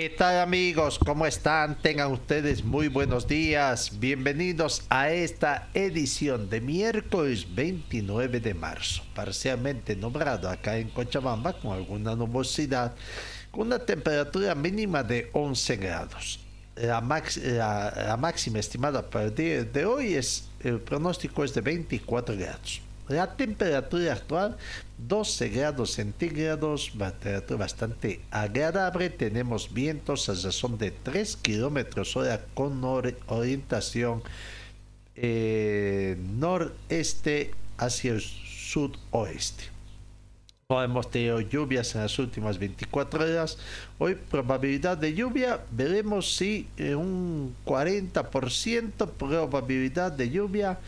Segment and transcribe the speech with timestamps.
[0.00, 0.98] ¿Qué tal amigos?
[0.98, 1.76] ¿Cómo están?
[1.82, 4.00] Tengan ustedes muy buenos días.
[4.00, 11.72] Bienvenidos a esta edición de miércoles 29 de marzo, parcialmente nombrado acá en Cochabamba con
[11.76, 12.94] alguna nubosidad,
[13.50, 16.40] con una temperatura mínima de 11 grados.
[16.76, 21.52] La, max- la- la máxima estimada para el día de hoy es, el pronóstico es
[21.52, 22.80] de 24 grados.
[23.10, 24.56] La temperatura actual
[24.98, 29.10] 12 grados centígrados, bastante agradable.
[29.10, 34.22] Tenemos vientos a razón de 3 kilómetros hora con or- orientación
[35.16, 39.64] eh, noreste hacia el sudoeste.
[40.68, 43.58] No hemos tenido lluvias en las últimas 24 horas.
[43.98, 50.78] Hoy probabilidad de lluvia, veremos si eh, un 40% probabilidad de lluvia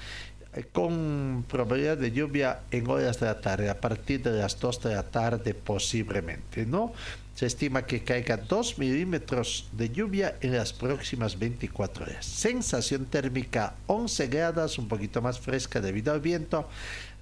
[0.73, 4.95] con probabilidad de lluvia en horas de la tarde, a partir de las 2 de
[4.95, 6.93] la tarde posiblemente, ¿no?
[7.35, 12.27] Se estima que caiga 2 milímetros de lluvia en las próximas 24 horas.
[12.27, 16.69] Sensación térmica 11 grados, un poquito más fresca debido al viento.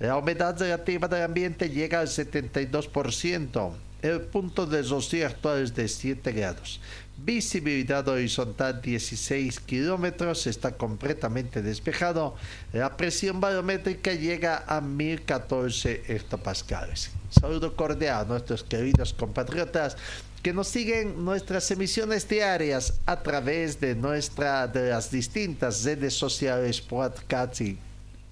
[0.01, 3.73] La humedad relativa del ambiente llega al 72%.
[4.03, 6.81] El punto de rocío actual es de 7 grados.
[7.23, 12.35] Visibilidad horizontal 16 kilómetros, está completamente despejado.
[12.73, 17.11] La presión barométrica llega a 1014 hectopascales.
[17.31, 19.99] Saludo cordial a nuestros queridos compatriotas
[20.43, 26.81] que nos siguen nuestras emisiones diarias a través de nuestra de las distintas redes sociales,
[26.81, 27.79] podcasts y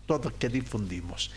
[0.06, 1.30] todo que difundimos.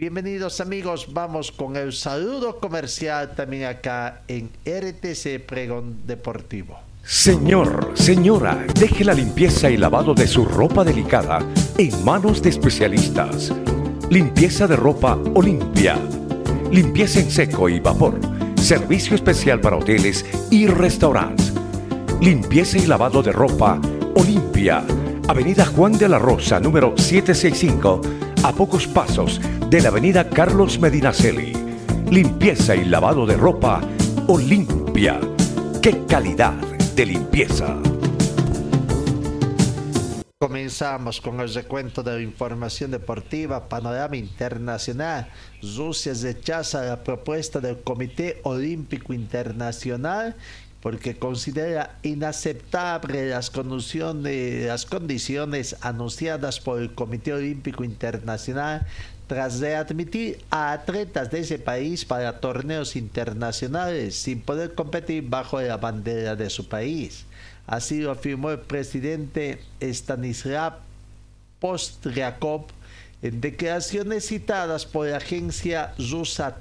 [0.00, 6.78] Bienvenidos amigos, vamos con el saludo comercial también acá en RTC Pregón Deportivo.
[7.04, 11.40] Señor, señora, deje la limpieza y lavado de su ropa delicada
[11.76, 13.52] en manos de especialistas.
[14.08, 15.98] Limpieza de ropa Olimpia.
[16.72, 18.18] Limpieza en seco y vapor.
[18.56, 21.52] Servicio especial para hoteles y restaurantes.
[22.22, 23.78] Limpieza y lavado de ropa
[24.14, 24.82] Olimpia.
[25.28, 28.00] Avenida Juan de la Rosa, número 765,
[28.42, 29.38] a pocos pasos
[29.70, 31.52] de la Avenida Carlos Medinaceli.
[32.10, 33.80] Limpieza y lavado de ropa
[34.26, 35.20] Olimpia.
[35.80, 36.54] ¡Qué calidad
[36.96, 37.76] de limpieza!
[40.38, 45.28] Comenzamos con el recuento de información deportiva, panorama internacional.
[45.62, 50.34] Rusia rechaza la propuesta del Comité Olímpico Internacional
[50.82, 58.86] porque considera inaceptable las las condiciones anunciadas por el Comité Olímpico Internacional
[59.30, 65.76] tras readmitir a atletas de ese país para torneos internacionales sin poder competir bajo la
[65.76, 67.26] bandera de su país.
[67.64, 70.78] Así lo afirmó el presidente Stanislav
[71.60, 72.64] Postriakov
[73.22, 76.56] en declaraciones citadas por la agencia rusa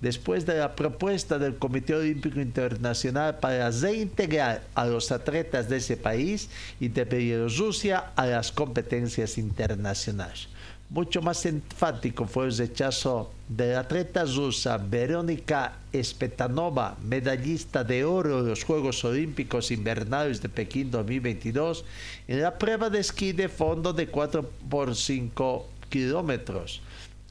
[0.00, 5.96] después de la propuesta del Comité Olímpico Internacional para reintegrar a los atletas de ese
[5.96, 10.46] país y de Bielorrusia a las competencias internacionales.
[10.90, 18.40] Mucho más enfático fue el rechazo de la atleta rusa Verónica Espetanova, medallista de oro
[18.40, 21.84] en los Juegos Olímpicos Invernales de Pekín 2022,
[22.26, 26.82] en la prueba de esquí de fondo de 4 por 5 kilómetros.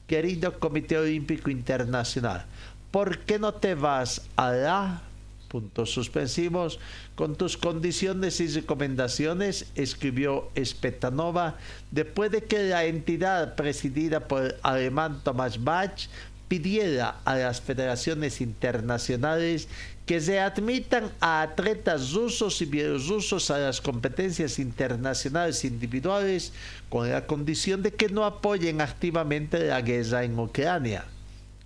[0.06, 2.46] Querido Comité Olímpico Internacional,
[2.90, 5.02] ¿por qué no te vas a la
[5.50, 6.78] puntos suspensivos.
[7.16, 11.58] Con tus condiciones y recomendaciones, escribió Espetanova,
[11.90, 16.08] después de que la entidad presidida por alemán Thomas Bach
[16.48, 19.68] pidiera a las federaciones internacionales
[20.06, 26.52] que se admitan a atletas rusos y bielorrusos a las competencias internacionales individuales
[26.88, 31.04] con la condición de que no apoyen activamente la guerra en Ucrania.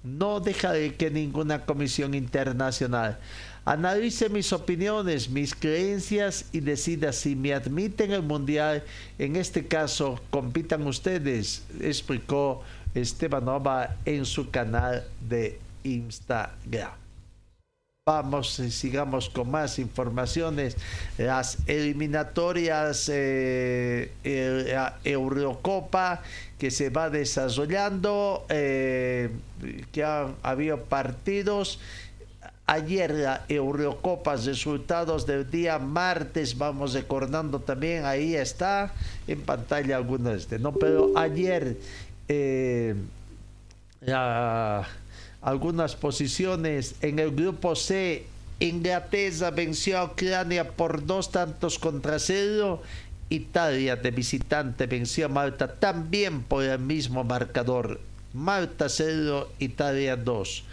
[0.03, 3.19] No dejaré que ninguna comisión internacional
[3.67, 8.83] Analice mis opiniones, mis creencias y decida si me admiten el mundial.
[9.19, 12.63] En este caso, compitan ustedes, explicó
[12.95, 16.93] Estebanova en su canal de Instagram.
[18.07, 20.77] Vamos y sigamos con más informaciones.
[21.17, 24.13] Las eliminatorias eh,
[25.05, 26.21] Eurocopa
[26.59, 29.31] que se va desarrollando, eh,
[29.91, 31.81] que han habido partidos.
[32.67, 38.95] Ayer la Eurocopa, resultados del día martes, vamos recordando también, ahí está
[39.27, 40.73] en pantalla algunos de, ¿no?
[40.73, 41.77] Pero ayer
[42.27, 42.95] eh,
[45.43, 48.25] algunas posiciones en el grupo C.
[48.61, 52.83] Inglaterra venció a Ucrania por dos tantos contra cero.
[53.29, 58.01] Italia de visitante venció a Malta también por el mismo marcador.
[58.33, 60.65] Malta 0, Italia 2.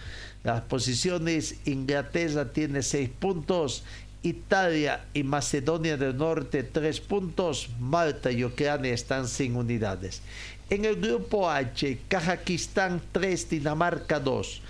[0.44, 3.84] Las posiciones, Inglaterra tiene 6 puntos,
[4.24, 10.22] Italia y Macedonia del Norte 3 puntos, Malta y Ucrania están sin unidades.
[10.70, 14.62] En el grupo H, Kazajistán 3, Dinamarca 2,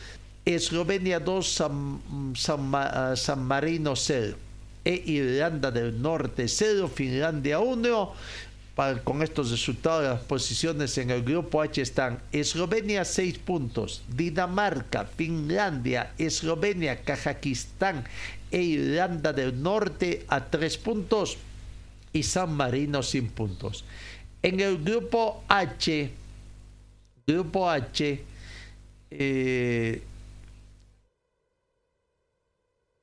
[0.46, 2.02] Eslovenia 2, San,
[3.16, 4.36] San, Marino 0
[4.84, 8.14] e Irlanda del Norte 0, Finlandia 1.
[9.04, 16.14] Con estos resultados, las posiciones en el grupo H están Eslovenia 6 puntos, Dinamarca, Finlandia,
[16.18, 18.06] Eslovenia, Kazajistán
[18.50, 21.38] e Irlanda del Norte a 3 puntos
[22.14, 23.86] y San Marino sin puntos.
[24.42, 26.12] En el grupo H,
[27.28, 28.24] grupo H,
[29.12, 30.02] eh,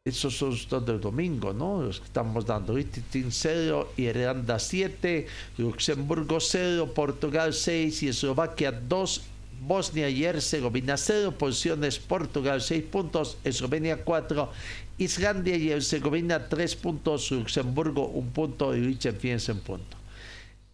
[0.08, 1.82] esos son los del domingo, ¿no?
[1.82, 2.74] Los que estamos dando.
[2.74, 5.26] Liechtenstein 0, Irlanda 7,
[5.58, 9.22] Luxemburgo 0, Portugal 6 y Eslovaquia 2.
[9.60, 14.52] Bosnia y Herzegovina 0, posiciones Portugal 6 puntos, Eslovenia 4,
[14.98, 19.97] Islandia y Herzegovina 3 puntos, Luxemburgo 1 punto y Liechtenstein 1 punto.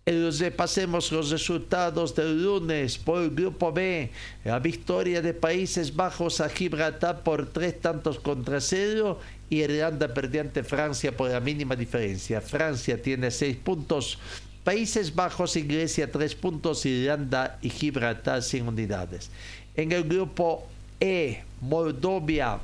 [0.07, 4.11] Repasemos los resultados del lunes por el Grupo B.
[4.45, 9.19] La victoria de Países Bajos a Gibraltar por tres tantos contra cero.
[9.49, 12.43] Y Irlanda perdió ante Francia por la mínima diferencia.
[12.43, 14.19] Francia tiene seis puntos.
[14.63, 16.85] Países Bajos y tres puntos.
[16.85, 19.31] Irlanda y Gibraltar sin unidades.
[19.75, 20.69] En el grupo
[21.01, 22.59] E, Moldovia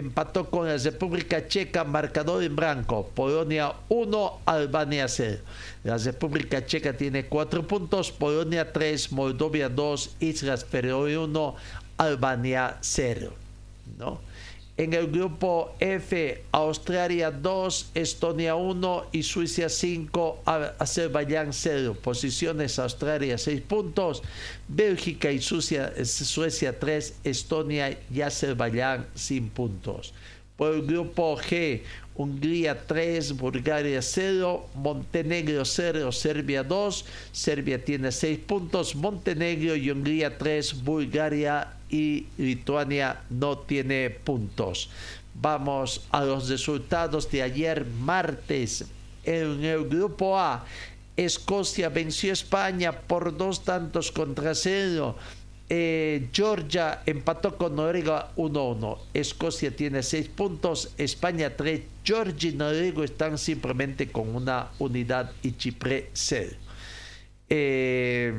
[0.00, 3.08] empató con la República Checa, marcador en blanco.
[3.14, 5.38] Polonia 1, Albania 0.
[5.84, 11.54] La República Checa tiene 4 puntos, Polonia 3, Moldovia 2, Islas Feroe 1,
[11.98, 13.32] Albania 0.
[13.98, 14.20] ¿no?
[14.80, 20.42] En el grupo F, Australia 2, Estonia 1 y Suiza 5,
[20.78, 21.98] Azerbaiyán 0.
[22.00, 24.22] Posiciones Australia 6 puntos,
[24.68, 30.14] Bélgica y Suecia, Suecia 3, Estonia y Azerbaiyán sin puntos.
[30.56, 31.82] Por el grupo G,
[32.14, 40.38] Hungría 3, Bulgaria 0, Montenegro 0, Serbia 2, Serbia tiene 6 puntos, Montenegro y Hungría
[40.38, 44.90] 3, Bulgaria y Lituania no tiene puntos.
[45.34, 48.84] Vamos a los resultados de ayer martes.
[49.24, 50.64] En el grupo A,
[51.16, 55.16] Escocia venció a España por dos tantos contra cero.
[55.72, 58.98] Eh, Georgia empató con Noruega 1-1.
[59.14, 61.82] Escocia tiene 6 puntos, España 3.
[62.02, 66.56] Georgia y Noruega están simplemente con una unidad y Chipre 0.
[67.48, 68.34] Eh,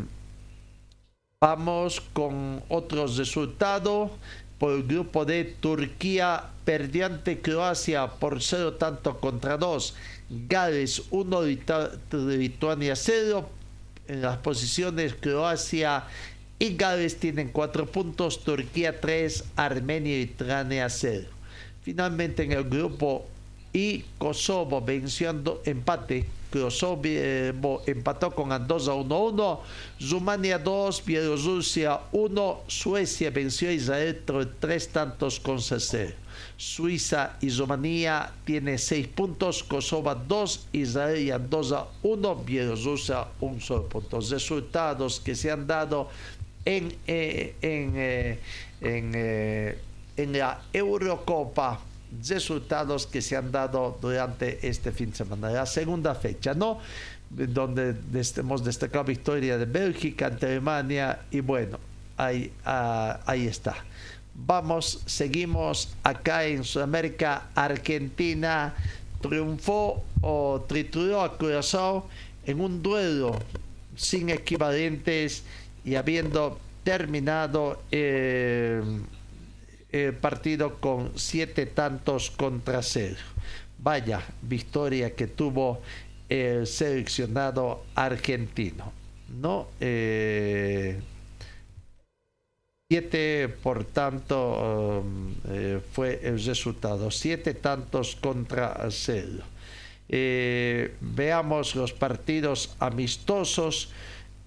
[1.44, 4.12] Vamos con otros resultados.
[4.60, 9.96] Por el grupo de Turquía perdió ante Croacia por 0 tanto contra 2.
[10.48, 11.42] Gales 1,
[12.12, 13.50] Lituania 0.
[14.08, 16.04] En las posiciones Croacia
[16.60, 18.44] y Gales tienen 4 puntos.
[18.44, 21.28] Turquía 3, Armenia y Ucrania 0.
[21.82, 23.26] Finalmente en el grupo
[23.74, 29.60] y Kosovo venciendo empate Kosovo empató con Andorra 1-1,
[30.10, 34.22] Rumania 2, Bielorrusia 1, Suecia venció a Israel
[34.60, 36.14] tres tantos con 0.
[36.58, 43.88] Suiza y Rumanía tiene 6 puntos, Kosovo 2, Israel y Andorra 1, Bielorrusia 1 solo
[43.88, 44.20] punto.
[44.20, 46.10] Resultados que se han dado
[46.66, 46.78] eh,
[47.62, 48.40] en, eh,
[48.82, 49.78] en, eh,
[50.18, 51.80] en la Eurocopa
[52.28, 55.50] resultados que se han dado durante este fin de semana.
[55.50, 56.80] La segunda fecha, ¿no?
[57.30, 57.96] Donde
[58.38, 61.80] hemos destacado victoria de Bélgica ante Alemania y bueno,
[62.18, 63.76] ahí, ah, ahí está.
[64.34, 67.50] Vamos, seguimos acá en Sudamérica.
[67.56, 68.74] Argentina
[69.22, 72.08] triunfó o trituró a Curazao
[72.46, 73.40] en un duelo
[73.96, 75.44] sin equivalentes
[75.86, 78.82] y habiendo terminado eh,
[79.92, 83.20] el partido con siete tantos contra cero.
[83.78, 85.82] Vaya victoria que tuvo
[86.30, 88.94] el seleccionado argentino.
[89.40, 89.68] ¿no?
[89.80, 91.00] Eh,
[92.90, 97.12] siete, por tanto, um, eh, fue el resultado.
[97.12, 99.44] Siete tantos contra cero.
[100.10, 103.90] Eh, veamos los partidos amistosos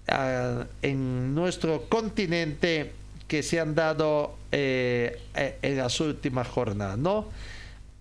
[0.07, 2.91] ah, en nuestro continente
[3.27, 7.27] que se han dado en las últimas jornadas, ¿no?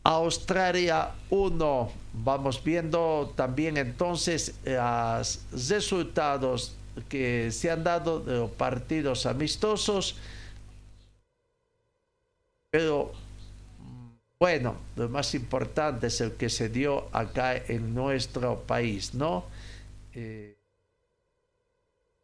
[0.05, 1.93] Australia 1.
[2.13, 6.77] Vamos viendo también entonces los resultados
[7.09, 10.17] que se han dado de los partidos amistosos.
[12.71, 13.13] Pero
[14.39, 19.47] bueno, lo más importante es el que se dio acá en nuestro país, ¿no?
[20.13, 20.57] Eh,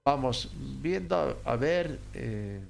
[0.04, 2.60] vamos viendo a ver eh,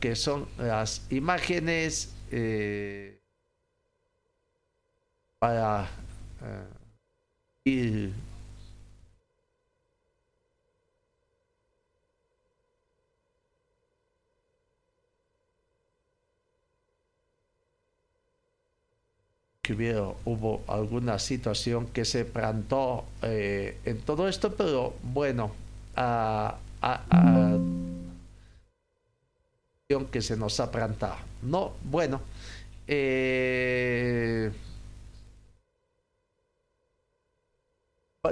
[0.00, 3.20] que son las imágenes eh,
[5.38, 5.88] para
[6.42, 6.64] eh,
[7.64, 8.12] ir
[19.62, 19.74] que
[20.24, 25.50] hubo, alguna situación que se plantó eh, en todo esto, pero bueno,
[25.96, 27.58] a, a
[30.10, 31.16] que se nos ha plantado.
[31.42, 32.20] No, bueno.
[32.88, 34.50] Eh,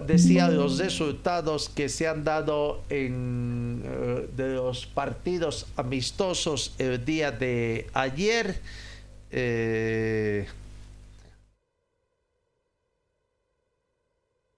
[0.04, 7.30] decía los resultados que se han dado en eh, de los partidos amistosos el día
[7.30, 8.60] de ayer.
[9.30, 10.46] Eh,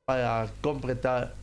[0.07, 1.35] para completar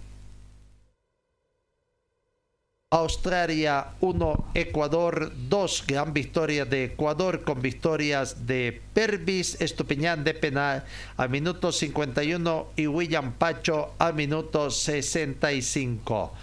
[2.94, 10.84] Australia 1, Ecuador 2, gran victoria de Ecuador con victorias de Pervis Estupiñán de penal
[11.18, 16.34] al minuto 51 y William Pacho al minuto 65.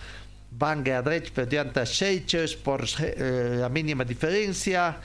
[0.51, 4.99] Bangladesh perdió ante Seychelles por eh, la mínima diferencia.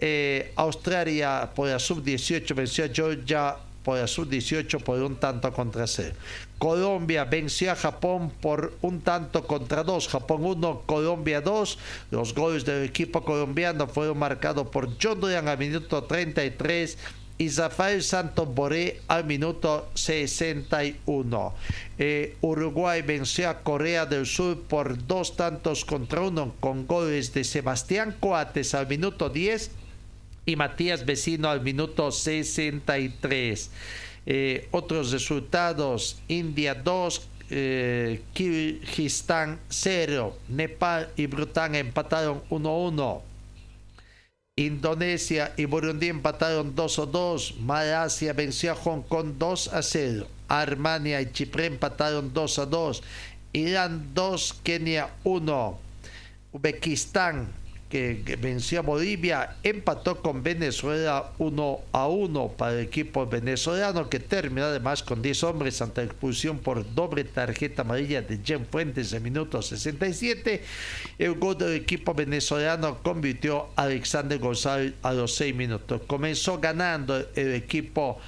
[0.00, 5.86] Eh, Australia por la sub-18 venció a Georgia por la sub-18 por un tanto contra
[5.86, 6.14] cero.
[6.58, 10.08] Colombia venció a Japón por un tanto contra dos.
[10.08, 11.78] Japón 1, Colombia 2.
[12.10, 16.96] Los goles del equipo colombiano fueron marcados por John Duran al minuto 33
[17.38, 21.54] y Rafael Santos Boré al minuto 61.
[21.98, 27.44] Eh, Uruguay venció a Corea del Sur por dos tantos contra uno con goles de
[27.44, 29.70] Sebastián Coates al minuto 10
[30.46, 33.70] y Matías Vecino al minuto 63.
[34.26, 43.22] Eh, otros resultados, India 2, eh, Kirguistán 0, Nepal y Bután empataron 1-1.
[44.58, 47.56] Indonesia y Burundi empataron 2-2.
[47.60, 50.26] Malasia venció a Hong Kong 2-0.
[50.48, 53.02] Armenia y Chipre empataron 2-2.
[53.52, 55.78] Irán 2, Kenia 1.
[56.52, 57.48] Uzbekistán
[57.88, 64.18] que venció a Bolivia, empató con Venezuela 1 a 1 para el equipo venezolano que
[64.18, 69.22] terminó además con 10 hombres ante expulsión por doble tarjeta amarilla de Jen Fuentes en
[69.22, 70.62] minuto 67.
[71.18, 76.02] El gol del equipo venezolano convirtió a Alexander González a los 6 minutos.
[76.08, 78.18] Comenzó ganando el equipo,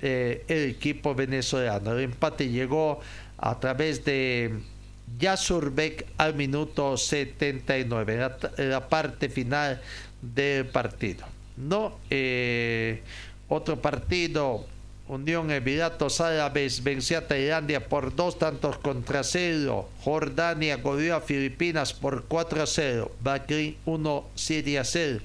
[0.00, 1.92] eh, el equipo venezolano.
[1.92, 3.00] El empate llegó
[3.36, 4.71] a través de
[5.18, 9.80] Yasurbeck al minuto 79, la, la parte final
[10.20, 11.24] del partido.
[11.56, 13.02] No, eh,
[13.48, 14.66] otro partido,
[15.08, 19.90] Unión Emiratos Árabes venció a Tailandia por dos tantos contra cero.
[20.02, 23.12] Jordania goleó a Filipinas por 4 a 0.
[23.20, 25.20] Bahrein 1, Siria 0.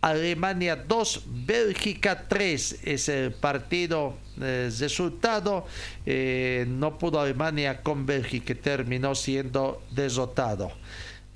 [0.00, 5.66] Alemania 2, Bélgica 3 es el partido eh, resultado.
[6.04, 10.72] Eh, no pudo Alemania con Bélgica, terminó siendo derrotado.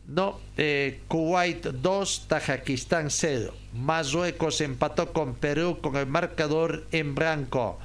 [0.07, 3.55] No, eh, Kuwait 2, Tajikistán 0.
[3.75, 7.79] Marruecos empató con Perú con el marcador en blanco.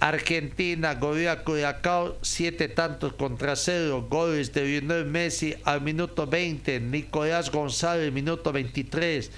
[0.00, 4.08] Argentina goleó a Curacao 7 tantos contra 0.
[4.10, 6.80] Goles de Lionel Messi al minuto 20.
[6.80, 9.30] Nicolás González minuto 23.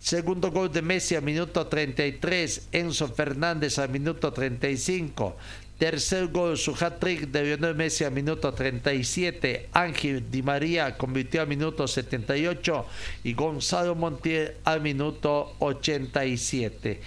[0.00, 5.36] Segundo gol de Messi a minuto 33, Enzo Fernández a minuto 35.
[5.76, 9.68] Tercer gol, su hat-trick de Lionel Messi a minuto 37.
[9.72, 12.86] Ángel Di María convirtió a minuto 78
[13.24, 17.00] y Gonzalo Montiel a minuto 87.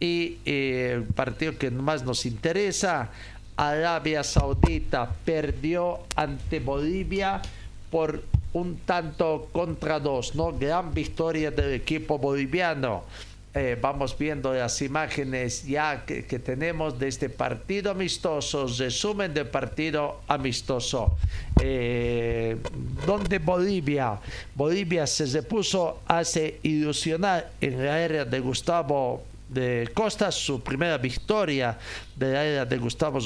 [0.00, 3.12] Y eh, el partido que más nos interesa,
[3.56, 7.40] Arabia Saudita perdió ante Bolivia
[7.88, 10.52] por un tanto contra dos, ¿no?
[10.52, 13.04] Gran victoria del equipo boliviano.
[13.54, 20.20] Eh, vamos viendo las imágenes ya que, tenemos de este partido amistoso, resumen del partido
[20.26, 21.18] amistoso,
[21.60, 22.56] eh,
[23.04, 24.18] donde Bolivia,
[24.54, 31.78] Bolivia se repuso, hace ilusionar en la era de Gustavo de Costas, su primera victoria
[32.16, 33.18] de la era de Gustavo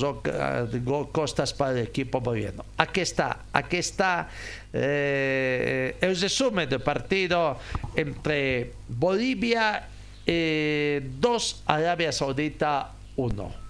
[1.13, 2.65] Costas para el equipo boliviano.
[2.77, 4.29] Aquí está, aquí está
[4.73, 7.59] eh, el resumen del partido
[7.95, 9.89] entre Bolivia
[10.27, 13.66] eh, 2 Arabia Saudita 1.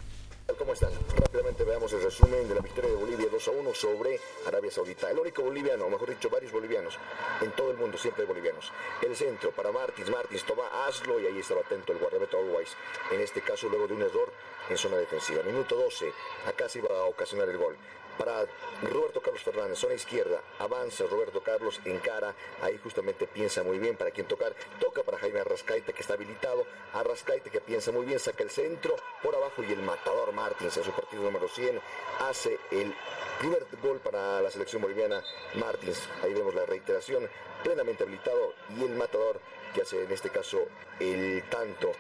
[0.54, 0.92] ¿Cómo están?
[1.16, 5.10] Rápidamente veamos el resumen de la victoria de Bolivia 2 a 1 sobre Arabia Saudita.
[5.10, 6.96] El único boliviano, o mejor dicho, varios bolivianos.
[7.40, 8.70] En todo el mundo siempre hay bolivianos.
[9.02, 12.76] El centro para Martins, Martins toma, hazlo y ahí estaba atento el guardameta Always.
[13.10, 14.32] En este caso, luego de un error
[14.70, 15.42] en zona defensiva.
[15.42, 16.12] Minuto 12,
[16.46, 17.76] acá se iba a ocasionar el gol
[18.18, 18.46] para
[18.82, 23.96] Roberto Carlos Fernández, zona izquierda, avanza Roberto Carlos, en cara, ahí justamente piensa muy bien
[23.96, 28.18] para quién tocar, toca para Jaime Arrascaite que está habilitado, Arrascaite que piensa muy bien,
[28.18, 28.96] saca el centro.
[29.22, 31.80] Por abajo y el matador Martins en su partido número 100
[32.28, 32.94] hace el
[33.38, 35.22] primer gol para la selección boliviana
[35.54, 37.28] Martins, ahí vemos la reiteración,
[37.62, 38.54] plenamente habilitado.
[38.76, 39.40] Y el matador
[39.74, 40.66] que hace en este caso
[41.00, 41.92] el tanto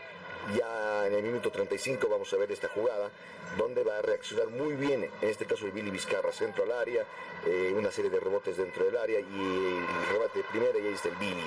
[0.54, 3.10] ya en el minuto 35 vamos a ver esta jugada
[3.56, 7.04] donde va a reaccionar muy bien, en este caso el Billy Vizcarra, centro al área,
[7.46, 10.94] eh, una serie de rebotes dentro del área y el rebate de primera y ahí
[10.94, 11.44] está el Billy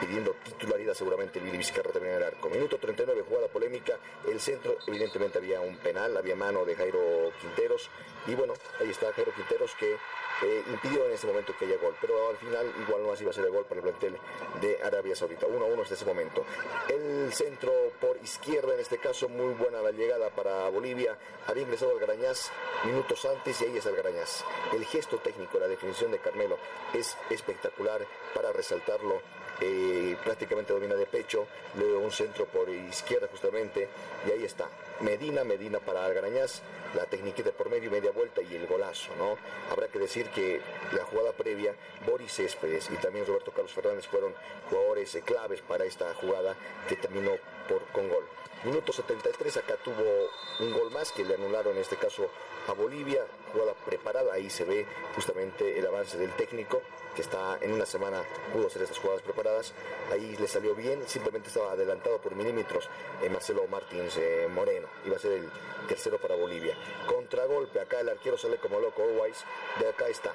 [0.00, 2.48] pidiendo titularidad seguramente Billy Vizcarra también en el arco.
[2.48, 7.90] Minuto 39, jugada polémica, el centro, evidentemente había un penal, había mano de Jairo Quinteros
[8.26, 9.96] y bueno, ahí está Jairo Quinteros que
[10.42, 13.30] eh, impidió en ese momento que haya gol, pero al final igual no así iba
[13.30, 14.16] a ser el gol para el plantel
[14.60, 15.46] de Arabia Saudita.
[15.46, 16.44] 1 a 1 hasta ese momento.
[16.88, 21.18] El centro por izquierda, en este caso, muy buena la llegada para Bolivia.
[21.48, 22.52] Había ingresado al Garañaz
[22.84, 24.44] minutos antes y ahí es el Garañaz.
[24.72, 26.58] El gesto técnico, la definición de Carmelo
[26.94, 29.20] es espectacular para resaltarlo
[29.60, 31.46] eh, prácticamente domina de pecho,
[31.76, 33.88] luego un centro por izquierda justamente,
[34.26, 34.68] y ahí está.
[35.00, 36.62] Medina, Medina para Algarañaz,
[36.94, 39.36] la técnica por medio, media vuelta y el golazo, ¿no?
[39.70, 40.60] Habrá que decir que
[40.92, 41.74] la jugada previa,
[42.06, 44.34] Boris Céspedes y también Roberto Carlos Fernández fueron
[44.68, 46.56] jugadores eh, claves para esta jugada
[46.88, 47.32] que terminó
[47.68, 48.24] por, con gol.
[48.64, 52.28] Minuto 73, acá tuvo un gol más que le anularon en este caso
[52.66, 56.82] a Bolivia, jugada preparada, ahí se ve justamente el avance del técnico,
[57.14, 58.20] que está en una semana,
[58.52, 59.72] pudo hacer estas jugadas preparadas,
[60.10, 62.88] ahí le salió bien, simplemente estaba adelantado por milímetros
[63.22, 65.48] eh, Marcelo Martins eh, Moreno, iba a ser el
[65.86, 66.76] tercero para Bolivia.
[67.06, 69.44] Contragolpe, acá el arquero sale como loco, Always,
[69.78, 70.34] de acá está.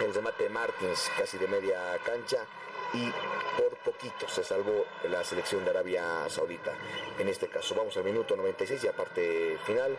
[0.00, 2.46] El remate de Martins, casi de media cancha,
[2.94, 3.12] y
[3.60, 6.72] por poquito se salvó la selección de Arabia Saudita.
[7.18, 9.96] En este caso, vamos al minuto 96 y aparte final,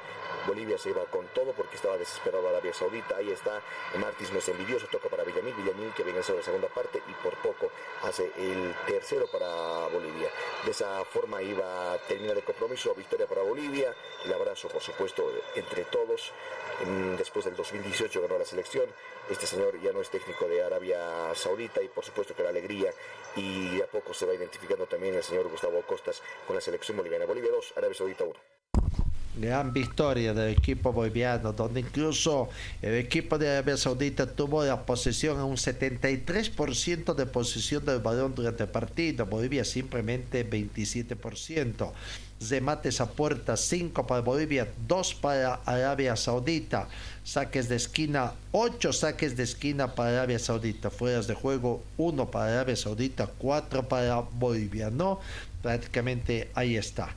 [0.48, 3.18] Bolivia se iba con todo porque estaba desesperado Arabia Saudita.
[3.18, 3.62] Ahí está,
[3.98, 7.14] Martins no es envidioso, toca para Villamil, Villamil que viene a la segunda parte y
[7.24, 7.72] por poco
[8.04, 9.48] hace el tercero para
[9.88, 10.30] Bolivia.
[10.66, 13.94] De esa forma iba a terminar el compromiso, victoria para Bolivia,
[14.26, 16.32] el abrazo por supuesto entre todos.
[17.18, 18.86] Después del 2018 ganó la selección,
[19.30, 22.79] este señor ya no es técnico de Arabia Saudita y por supuesto que la alegría
[23.36, 27.26] y a poco se va identificando también el señor Gustavo Costas con la selección boliviana.
[27.26, 28.34] Bolivia 2, Arabia Saudita 1
[29.40, 32.50] gran victoria del equipo boliviano, donde incluso
[32.82, 38.36] el equipo de Arabia Saudita tuvo la posesión a un 73% de posesión del balón
[38.36, 41.92] durante el partido, Bolivia simplemente 27%.
[42.40, 46.88] Remates a puerta 5 para Bolivia, 2 para Arabia Saudita.
[47.24, 50.90] Saques de esquina, 8 saques de esquina para Arabia Saudita.
[50.90, 54.90] Fueras de juego, 1 para Arabia Saudita, 4 para Bolivia.
[54.90, 55.20] No,
[55.62, 57.16] prácticamente ahí está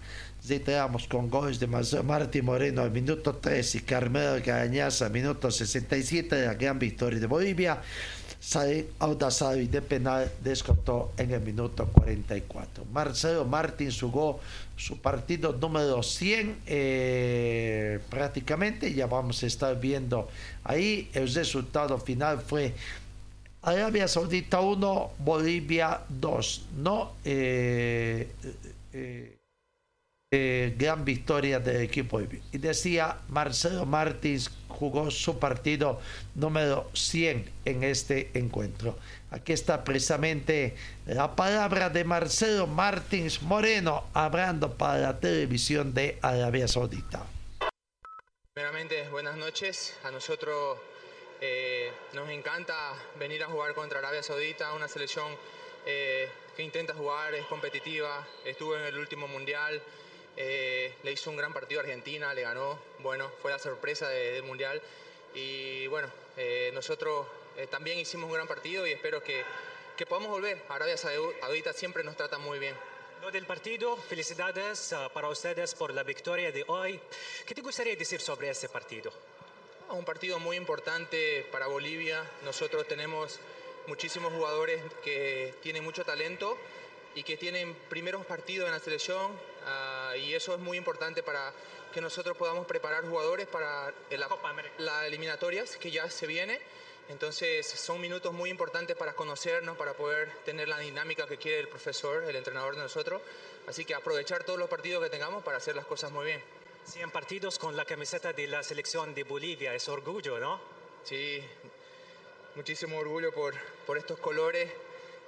[0.49, 6.35] reiteramos con goles de Martín Moreno al minuto 3 y Carmelo Cañaza al minuto 67
[6.35, 7.81] de la gran victoria de Bolivia.
[8.43, 8.87] Said
[9.57, 12.85] y de penal descontó en el minuto 44.
[12.93, 14.41] Marcelo Martín jugó
[14.77, 18.93] su partido número 100 eh, prácticamente.
[18.93, 20.29] Ya vamos a estar viendo
[20.65, 21.09] ahí.
[21.15, 22.75] El resultado final fue
[23.63, 26.65] Arabia Saudita 1, Bolivia 2.
[26.79, 27.13] No.
[27.25, 28.29] Eh,
[28.93, 29.37] eh,
[30.35, 32.19] eh, gran victoria del equipo.
[32.23, 36.01] Y decía, Marcelo Martins jugó su partido
[36.35, 38.97] número 100 en este encuentro.
[39.31, 46.67] Aquí está precisamente la palabra de Marcelo Martins Moreno hablando para la televisión de Arabia
[46.67, 47.27] Saudita.
[48.55, 49.95] Primeramente, buenas noches.
[50.03, 50.79] A nosotros
[51.43, 52.75] eh, nos encanta
[53.19, 55.27] venir a jugar contra Arabia Saudita, una selección
[55.85, 59.83] eh, que intenta jugar, es competitiva, estuvo en el último mundial.
[60.37, 64.43] Eh, le hizo un gran partido a Argentina, le ganó, bueno, fue la sorpresa del
[64.43, 64.81] Mundial
[65.35, 69.45] y bueno, eh, nosotros eh, también hicimos un gran partido y espero que,
[69.97, 70.63] que podamos volver.
[70.69, 72.75] Arabia Saudita siempre nos trata muy bien.
[73.21, 76.99] Lo del partido, felicidades uh, para ustedes por la victoria de hoy.
[77.47, 79.13] ¿Qué te gustaría decir sobre ese partido?
[79.89, 82.29] Ah, Un partido muy importante para Bolivia.
[82.43, 83.39] Nosotros tenemos
[83.87, 86.59] muchísimos jugadores que tienen mucho talento
[87.15, 89.31] y que tienen primeros partidos en la selección
[89.67, 91.53] ah, y eso es muy importante para
[91.93, 96.61] que nosotros podamos preparar jugadores para la, Copa la eliminatorias que ya se viene.
[97.09, 101.69] Entonces son minutos muy importantes para conocernos, para poder tener la dinámica que quiere el
[101.69, 103.21] profesor, el entrenador de nosotros.
[103.67, 106.43] Así que aprovechar todos los partidos que tengamos para hacer las cosas muy bien.
[106.85, 110.61] 100 partidos con la camiseta de la selección de Bolivia, es orgullo, ¿no?
[111.05, 111.43] Sí,
[112.57, 113.55] muchísimo orgullo por,
[113.87, 114.71] por estos colores.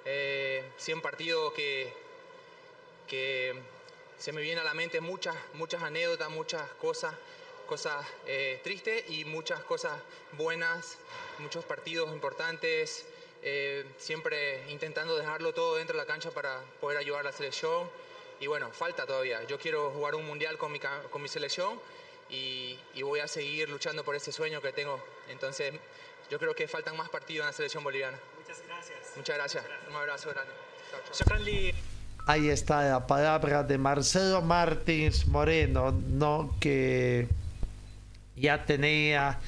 [0.05, 1.93] Eh, 100 partidos que,
[3.07, 3.55] que
[4.19, 7.15] se me vienen a la mente muchas, muchas anécdotas, muchas cosas,
[7.67, 9.99] cosas eh, tristes y muchas cosas
[10.33, 10.99] buenas,
[11.39, 13.07] muchos partidos importantes.
[13.45, 17.89] eh, siempre intentando dejarlo todo dentro de la cancha para poder ayudar a la selección.
[18.41, 19.45] Y bueno, falta todavía.
[19.45, 21.79] Yo quiero jugar un mundial con mi, con mi selección
[22.31, 24.99] y, y voy a seguir luchando por ese sueño que tengo.
[25.29, 25.75] Entonces,
[26.31, 28.19] yo creo que faltan más partidos en la selección boliviana.
[28.39, 29.17] Muchas gracias.
[29.17, 29.65] Muchas gracias.
[29.89, 30.53] Un abrazo grande.
[30.91, 31.13] Chao, chao.
[32.27, 36.55] Ahí está la palabra de Marcelo Martins Moreno, ¿no?
[36.59, 37.29] que
[38.35, 39.39] ya tenía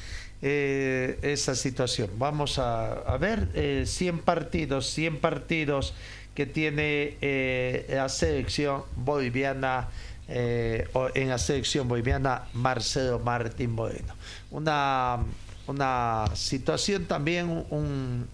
[0.42, 2.10] eh, esa situación.
[2.18, 5.94] Vamos a, ver, eh, 100 partidos, 100 partidos
[6.34, 9.88] que tiene eh, la selección boliviana,
[10.28, 14.14] eh, o en la selección boliviana Marcelo Martín Moreno.
[14.50, 15.20] Una
[15.66, 18.26] una situación también, un,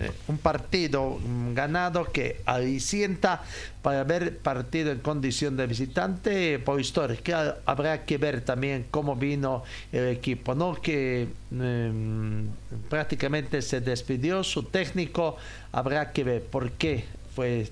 [0.00, 1.18] eh, un partido
[1.54, 3.42] ganado que alicienta
[3.82, 7.16] para ver partido en condición de visitante por historia.
[7.22, 10.74] Claro, habrá que ver también cómo vino el equipo, ¿no?
[10.74, 15.36] Que mm, prácticamente se despidió su técnico,
[15.70, 17.70] habrá que ver por qué fue,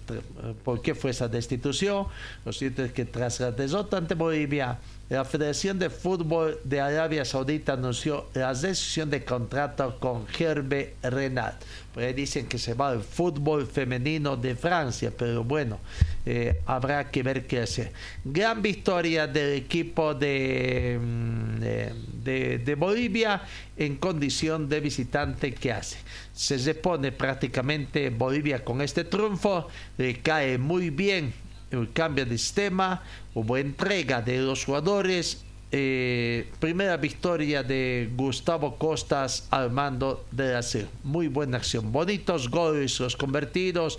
[0.65, 2.07] por qué fue esa destitución.
[2.45, 4.79] Lo cierto es que tras la derrota ante Bolivia,
[5.11, 11.63] la Federación de Fútbol de Arabia Saudita anunció la decisión de contrato con Hervé Renat.
[11.93, 15.81] Por ahí dicen que se va al fútbol femenino de Francia, pero bueno,
[16.25, 17.93] eh, habrá que ver qué hacer.
[18.25, 21.93] Gran victoria del equipo de, mm, de,
[22.23, 23.43] de- de Bolivia
[23.77, 25.99] en condición de visitante que hace.
[26.33, 29.67] Se repone prácticamente Bolivia con este triunfo,
[29.99, 31.33] le cae muy bien
[31.71, 33.03] el cambio de sistema,
[33.35, 40.63] hubo entrega de los jugadores, eh, primera victoria de Gustavo Costas al mando de la
[40.63, 40.99] selección.
[41.05, 43.99] Muy buena acción, bonitos goles los convertidos,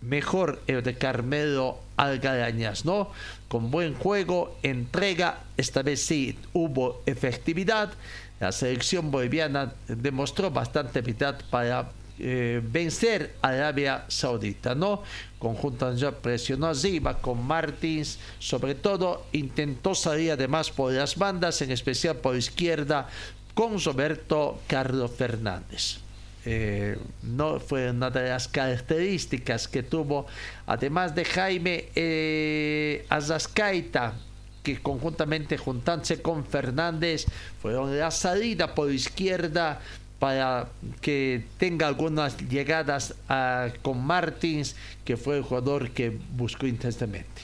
[0.00, 3.10] mejor el de Carmelo Algarañas, ¿no?
[3.48, 7.92] Con buen juego, entrega, esta vez sí hubo efectividad.
[8.40, 15.02] La selección boliviana demostró bastante habilidad para eh, vencer a Arabia Saudita, ¿no?
[15.38, 21.72] Conjunto ya presionó arriba con Martins, sobre todo intentó salir además por las bandas, en
[21.72, 23.08] especial por izquierda,
[23.54, 25.98] con Roberto Carlos Fernández.
[26.46, 30.26] Eh, no fue una de las características que tuvo,
[30.66, 34.14] además de Jaime eh, Azascaita,
[34.62, 37.26] que conjuntamente juntándose con Fernández
[37.60, 39.80] fueron la salida por izquierda
[40.24, 40.68] para
[41.02, 47.42] que tenga algunas llegadas a- con Martins, que fue el jugador que buscó intensamente.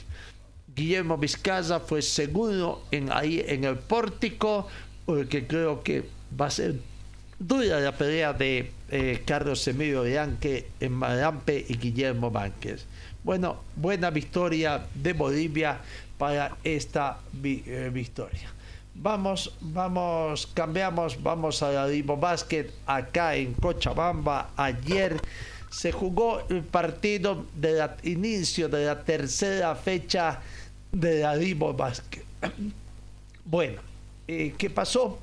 [0.74, 4.66] Guillermo Vizcaza fue seguro en, ahí en el pórtico,
[5.04, 6.04] porque creo que
[6.40, 6.76] va a ser
[7.38, 12.86] dura la pelea de eh, Carlos Emilio Bianque en Marampe y Guillermo Márquez.
[13.22, 15.80] Bueno, buena victoria de Bolivia
[16.16, 18.48] para esta vi- eh, victoria.
[19.02, 24.50] Vamos, vamos, cambiamos, vamos a Libo Basket acá en Cochabamba.
[24.56, 25.18] Ayer
[25.70, 30.40] se jugó el partido del inicio de la tercera fecha
[30.92, 32.24] de la Libo Basket.
[33.42, 33.80] Bueno,
[34.28, 35.18] eh, ¿qué pasó?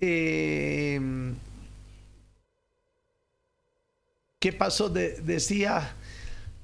[0.00, 0.98] Eh,
[4.40, 4.88] ¿Qué pasó?
[4.88, 5.92] De- decía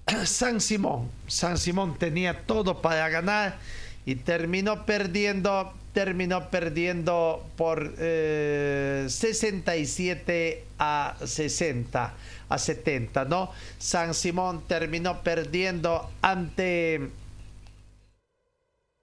[0.25, 1.11] San Simón.
[1.29, 3.59] San Simón tenía todo para ganar
[4.05, 12.15] y terminó perdiendo, terminó perdiendo por eh, 67 a 60,
[12.49, 13.51] a 70, ¿no?
[13.79, 17.11] San Simón terminó perdiendo ante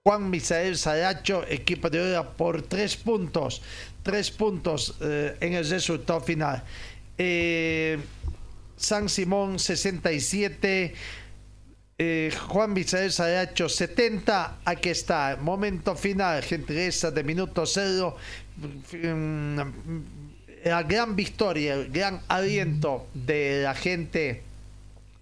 [0.04, 3.62] Juan Misael Saracho, equipo de Ora, por tres puntos.
[4.02, 6.62] Tres puntos eh, en el resultado final.
[7.16, 7.98] Eh,
[8.76, 10.94] San Simón 67.
[11.98, 14.58] Eh, Juan Misael Saracho 70.
[14.64, 15.36] Aquí está.
[15.40, 16.42] Momento final.
[16.42, 18.16] Gentileza de minuto cero.
[18.92, 19.60] mm,
[20.64, 24.42] la gran victoria, el gran aliento de la gente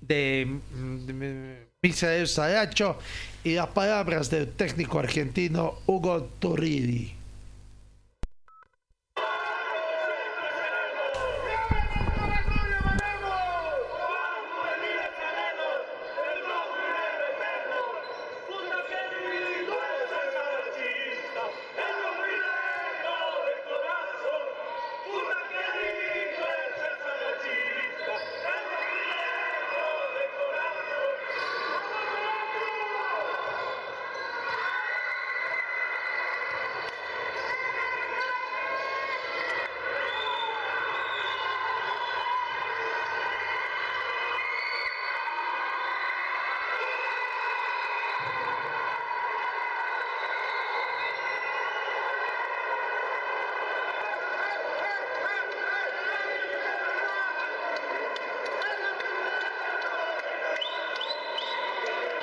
[0.00, 2.98] de, mm, de Misael Saracho
[3.42, 7.20] y las palabras del técnico argentino Hugo Turridi.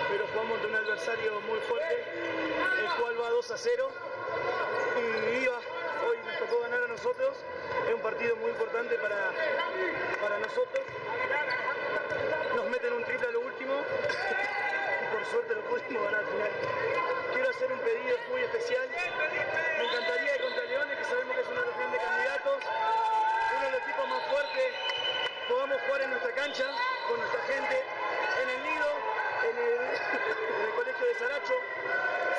[0.09, 2.03] pero jugamos ante un adversario muy fuerte,
[2.79, 3.89] el cual va 2 a 0.
[5.01, 5.57] Y iba,
[6.07, 7.37] hoy nos tocó ganar a nosotros.
[7.87, 9.31] Es un partido muy importante para,
[10.21, 10.85] para nosotros.
[12.55, 16.51] Nos meten un triple a lo último y por suerte lo pudimos ganar al final.
[17.33, 18.87] Quiero hacer un pedido muy especial.
[18.89, 22.57] Me encantaría que contra Leones, que sabemos que es uno de los grandes candidatos,
[23.57, 24.69] uno de los equipos más fuertes,
[25.49, 26.65] podamos jugar en nuestra cancha,
[27.07, 27.75] con nuestra gente,
[28.37, 28.89] en el nido,
[29.49, 31.57] en el, en el colegio de Saracho.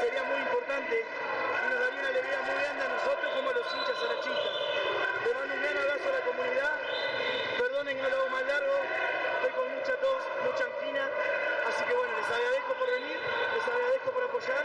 [0.01, 3.67] Sería muy importante y nos daría una alegría muy grande a nosotros como a los
[3.75, 4.55] hinchas sarachistas.
[5.27, 6.73] Le mando un gran abrazo a la comunidad.
[7.59, 8.75] Perdonen que no lo hago más largo.
[9.35, 11.11] Estoy con mucha tos, mucha angina.
[11.67, 14.65] Así que bueno, les agradezco por venir, les agradezco por apoyar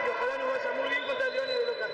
[0.00, 1.90] y ojalá nos vaya muy bien contra el Leones de local.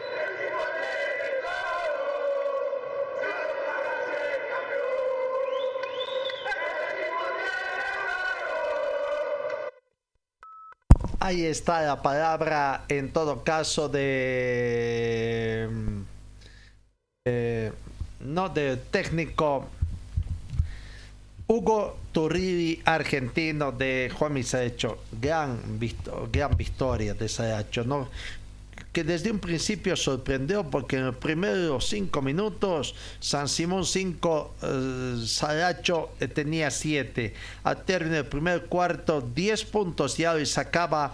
[11.26, 15.68] Ahí está la palabra, en todo caso, de.
[17.26, 17.72] eh,
[18.20, 19.66] no del técnico
[21.48, 24.98] Hugo Turridi, argentino de Juan Misaecho.
[25.20, 25.80] Gran,
[26.30, 28.08] gran victoria de Sayacho, ¿no?
[28.96, 34.54] Que desde un principio sorprendió porque en los primeros cinco minutos San Simón 5,
[35.26, 37.34] Saracho eh, tenía 7.
[37.64, 41.12] Al término del primer cuarto, 10 puntos ya y sacaba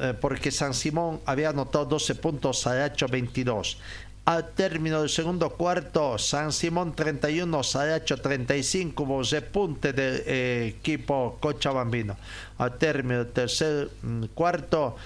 [0.00, 3.78] eh, porque San Simón había anotado 12 puntos, Saracho 22.
[4.24, 11.38] Al término del segundo cuarto, San Simón 31, Saracho 35, hubo repunte del eh, equipo
[11.40, 12.16] Cochabambino.
[12.58, 14.96] Al término del tercer mm, cuarto,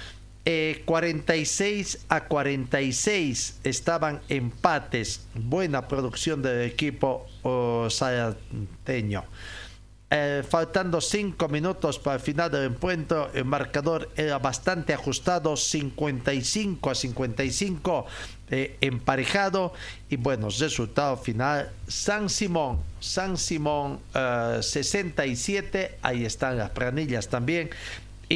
[0.44, 5.26] eh, 46 a 46 estaban empates.
[5.34, 7.88] Buena producción del equipo oh.
[10.16, 16.88] Eh, faltando 5 minutos para el final del encuentro, el marcador era bastante ajustado, 55
[16.88, 18.06] a 55,
[18.50, 19.72] eh, emparejado.
[20.08, 27.70] Y bueno, resultado final, San Simón, San Simón eh, 67, ahí están las planillas también.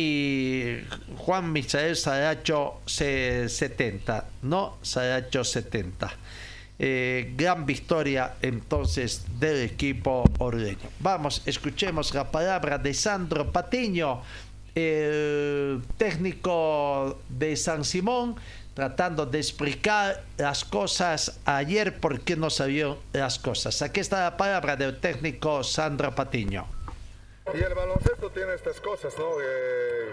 [0.01, 0.77] Y
[1.17, 6.09] Juan Misael Saracho se- 70, no Saracho 70.
[6.79, 10.89] Eh, gran victoria entonces del equipo ordeño.
[11.01, 14.23] Vamos, escuchemos la palabra de Sandro Patiño,
[14.77, 18.37] el técnico de San Simón,
[18.75, 23.83] tratando de explicar las cosas ayer, por qué no sabían las cosas.
[23.83, 26.78] Aquí está la palabra del técnico Sandro Patiño.
[27.55, 29.41] Y el baloncesto tiene estas cosas, ¿no?
[29.41, 30.11] Eh,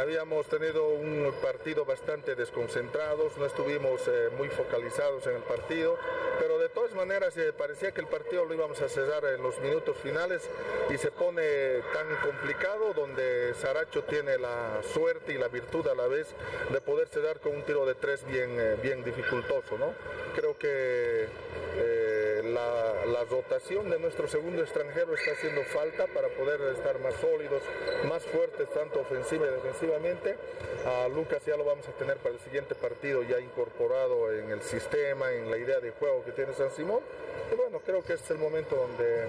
[0.00, 5.96] habíamos tenido un partido bastante desconcentrados, no estuvimos eh, muy focalizados en el partido,
[6.40, 9.60] pero de todas maneras eh, parecía que el partido lo íbamos a cesar en los
[9.60, 10.50] minutos finales
[10.90, 16.08] y se pone tan complicado donde Saracho tiene la suerte y la virtud a la
[16.08, 16.34] vez
[16.72, 18.50] de poderse dar con un tiro de tres bien,
[18.82, 19.94] bien dificultoso, ¿no?
[20.34, 21.28] Creo que
[22.42, 27.62] la, la rotación de nuestro segundo extranjero está haciendo falta para poder estar más sólidos,
[28.08, 30.36] más fuertes, tanto ofensiva y defensivamente.
[31.14, 35.32] Lucas ya lo vamos a tener para el siguiente partido ya incorporado en el sistema,
[35.32, 37.00] en la idea de juego que tiene San Simón.
[37.52, 39.28] Y bueno, creo que este es el momento donde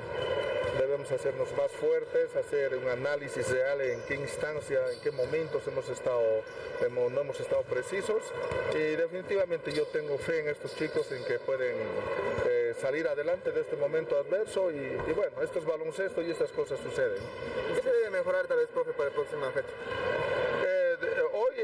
[0.84, 5.88] debemos hacernos más fuertes, hacer un análisis real en qué instancia, en qué momentos hemos
[5.88, 6.22] estado,
[6.90, 8.22] no hemos estado precisos.
[8.74, 11.76] Y definitivamente yo tengo fe en estos chicos en que pueden
[12.46, 16.52] eh, salir adelante de este momento adverso y, y bueno, esto es baloncesto y estas
[16.52, 17.22] cosas suceden.
[17.76, 20.33] ¿Qué se debe mejorar tal vez, profe, para la próxima fecha?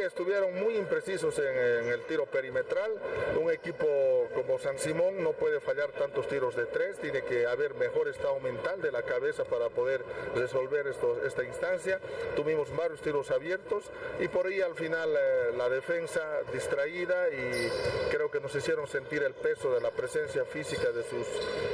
[0.06, 2.92] Estuvieron muy imprecisos en, el tiro perimetral.
[3.40, 3.86] Un equipo
[4.34, 8.40] como San Simón no puede fallar tantos tiros de tres, tiene que haber mejor estado
[8.40, 10.04] mental de la cabeza para poder
[10.36, 12.00] resolver esto, esta instancia.
[12.36, 16.22] Tuvimos varios tiros abiertos y por ahí al final eh, la defensa
[16.54, 17.70] distraída y
[18.10, 21.28] creo que nos hicieron sentir el peso de la presencia física de sus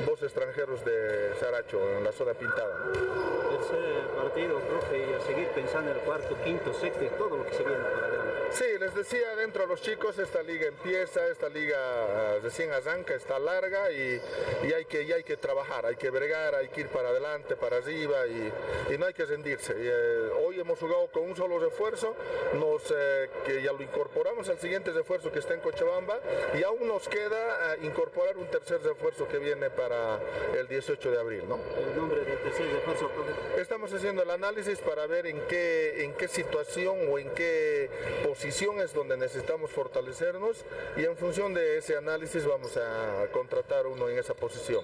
[0.05, 2.91] dos extranjeros de Saracho en la zona pintada.
[8.51, 13.13] Sí, les decía dentro a los chicos, esta liga empieza, esta liga ah, recién arranca,
[13.13, 14.21] está larga y,
[14.73, 18.25] hay que, hay que trabajar, hay que bregar, hay que ir para adelante, para arriba
[18.27, 18.51] y,
[18.97, 19.73] no hay que rendirse.
[19.75, 22.15] Eh, hoy hemos jugado con un solo refuerzo,
[22.53, 26.19] nos, eh, que ya lo incorporamos al siguiente refuerzo que está en Cochabamba
[26.57, 30.19] y aún nos queda ah, incorporar un tercer refuerzo que viene para
[30.57, 31.43] el 18 de abril.
[31.47, 31.59] ¿no?
[31.77, 33.11] ¿El nombre del tercer refuerzo?
[33.57, 37.89] Estamos haciendo el análisis para ver en qué, en qué situación o en qué
[38.23, 40.65] posición es donde necesitamos fortalecernos
[40.97, 44.83] y en función de ese análisis vamos a contratar uno en esa posición.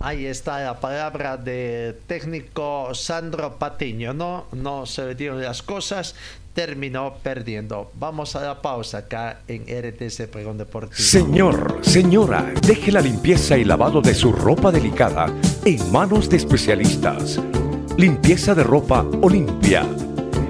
[0.00, 4.46] Ahí está la palabra de técnico Sandro Patiño, ¿no?
[4.52, 6.14] No se le dieron las cosas,
[6.52, 7.90] terminó perdiendo.
[7.94, 10.94] Vamos a la pausa acá en RTC Pregón Deportivo.
[10.96, 15.26] Señor, señora, deje la limpieza y lavado de su ropa delicada
[15.64, 17.40] en manos de especialistas.
[17.96, 19.84] Limpieza de ropa Olimpia.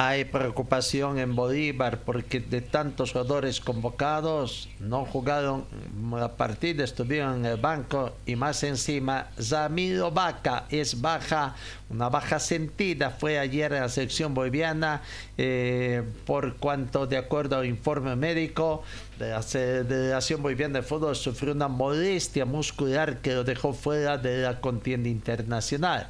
[0.00, 5.64] Hay preocupación en Bolívar porque de tantos jugadores convocados no jugaron
[6.12, 11.56] la partida, estuvieron en el banco y más encima Zamiro Vaca es baja,
[11.90, 15.02] una baja sentida fue ayer en la selección boliviana
[15.36, 18.84] eh, por cuanto de acuerdo al informe médico
[19.18, 24.42] de la Federación Boliviana de Fútbol sufrió una molestia muscular que lo dejó fuera de
[24.42, 26.08] la contienda internacional.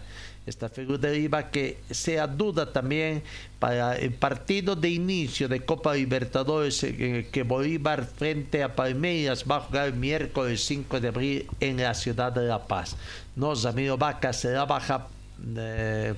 [0.49, 3.23] Esta figura deriva que sea duda también
[3.59, 9.57] para el partido de inicio de Copa Libertadores eh, que Bolívar frente a Palmeiras va
[9.57, 12.97] a jugar el miércoles 5 de abril en la ciudad de La Paz.
[13.37, 15.09] No, Zamiro Vaca será baja
[15.57, 16.15] eh,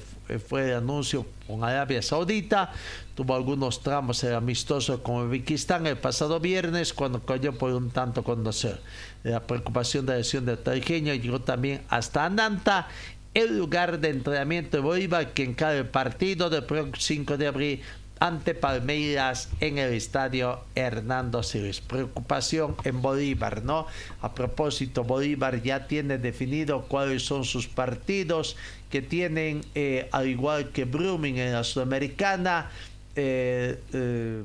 [0.47, 2.73] fue el anuncio con Arabia Saudita,
[3.15, 8.23] tuvo algunos tramos el amistoso con Uzbekistán el pasado viernes cuando cayó por un tanto
[8.23, 8.81] conocer.
[9.23, 12.89] La preocupación de la lesión del Tarjeño llegó también hasta Ananta
[13.35, 17.83] el lugar de entrenamiento de Bolívar que encara el partido del próximo 5 de abril
[18.21, 21.81] ante Palmeiras en el estadio Hernando Siles.
[21.81, 23.87] Preocupación en Bolívar, ¿no?
[24.21, 28.57] A propósito, Bolívar ya tiene definido cuáles son sus partidos
[28.91, 32.71] que tienen, eh, al igual que Brumming en la Sudamericana,
[33.17, 34.43] eh, eh,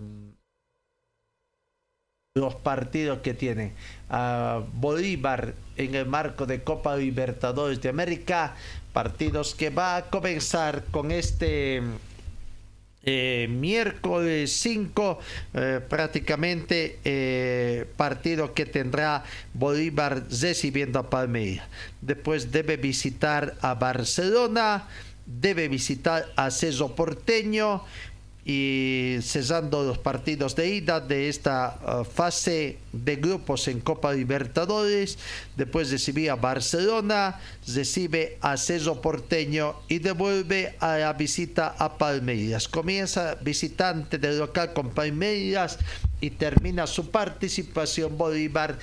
[2.33, 3.73] los partidos que tienen.
[4.09, 8.55] a Bolívar en el marco de Copa Libertadores de América,
[8.93, 11.81] partidos que va a comenzar con este
[13.07, 15.19] eh, miércoles 5,
[15.53, 21.67] eh, prácticamente eh, partido que tendrá Bolívar recibiendo a Palmeiras.
[22.01, 24.87] Después debe visitar a Barcelona,
[25.27, 27.83] debe visitar a Ceso Porteño
[28.47, 35.17] y cesando los partidos de ida de esta uh, fase de grupos en Copa Libertadores.
[35.55, 42.67] Después recibe a Barcelona, recibe a Ceso Porteño y devuelve a la visita a Palmeiras.
[42.67, 45.79] Comienza visitante del local con Palmeiras
[46.21, 48.77] y termina su participación Bolívar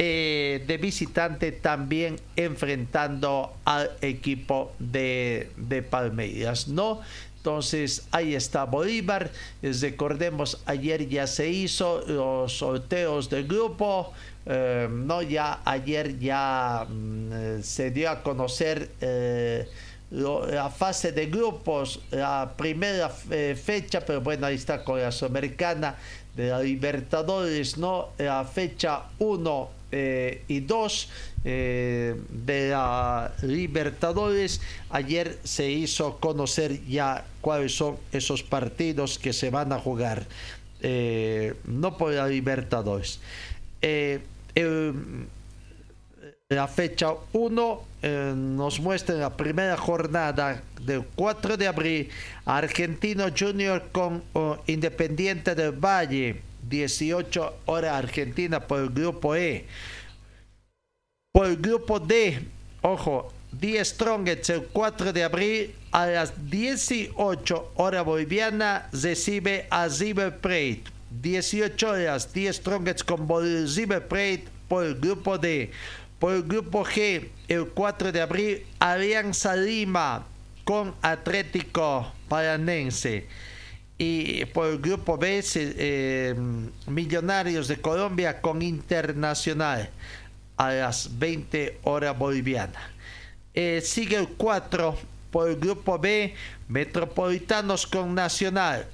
[0.00, 7.00] eh, de visitante también enfrentando al equipo de, de Palmeiras, ¿no?
[7.48, 9.30] Entonces ahí está Bolívar.
[9.62, 14.12] Recordemos, ayer ya se hizo los sorteos del grupo.
[14.44, 19.66] Eh, no, ya ayer ya mm, se dio a conocer eh,
[20.10, 25.96] la fase de grupos, la primera eh, fecha, pero bueno, ahí está con la Sudamericana
[26.36, 28.10] de la Libertadores, ¿no?
[28.18, 31.08] La fecha 1 y 2
[31.44, 34.60] eh, de la Libertadores.
[34.90, 40.26] Ayer se hizo conocer ya cuáles son esos partidos que se van a jugar.
[40.80, 43.20] Eh, no por la Libertadores.
[43.80, 44.20] Eh,
[46.48, 47.82] la fecha 1
[48.34, 52.08] nos muestra la primera jornada del 4 de abril
[52.44, 54.24] Argentino Junior con
[54.66, 59.66] Independiente del Valle 18 horas Argentina por el grupo E
[61.32, 62.40] Por el grupo D,
[62.82, 70.36] ojo, The Strongest el 4 de abril a las 18 hora boliviana recibe a River
[70.38, 70.84] Plate.
[71.10, 74.06] 18 horas, The Strongest con River
[74.68, 75.70] por el grupo D.
[76.18, 80.26] Por el grupo G, el 4 de abril, Alianza Lima
[80.64, 83.26] con Atlético Paranense.
[83.98, 86.34] Y por el grupo B, eh,
[86.86, 89.90] Millonarios de Colombia con Internacional
[90.56, 92.82] a las 20 horas bolivianas.
[93.54, 94.96] Eh, sigue el 4
[95.32, 96.34] por el grupo B,
[96.68, 98.86] Metropolitanos con Nacional.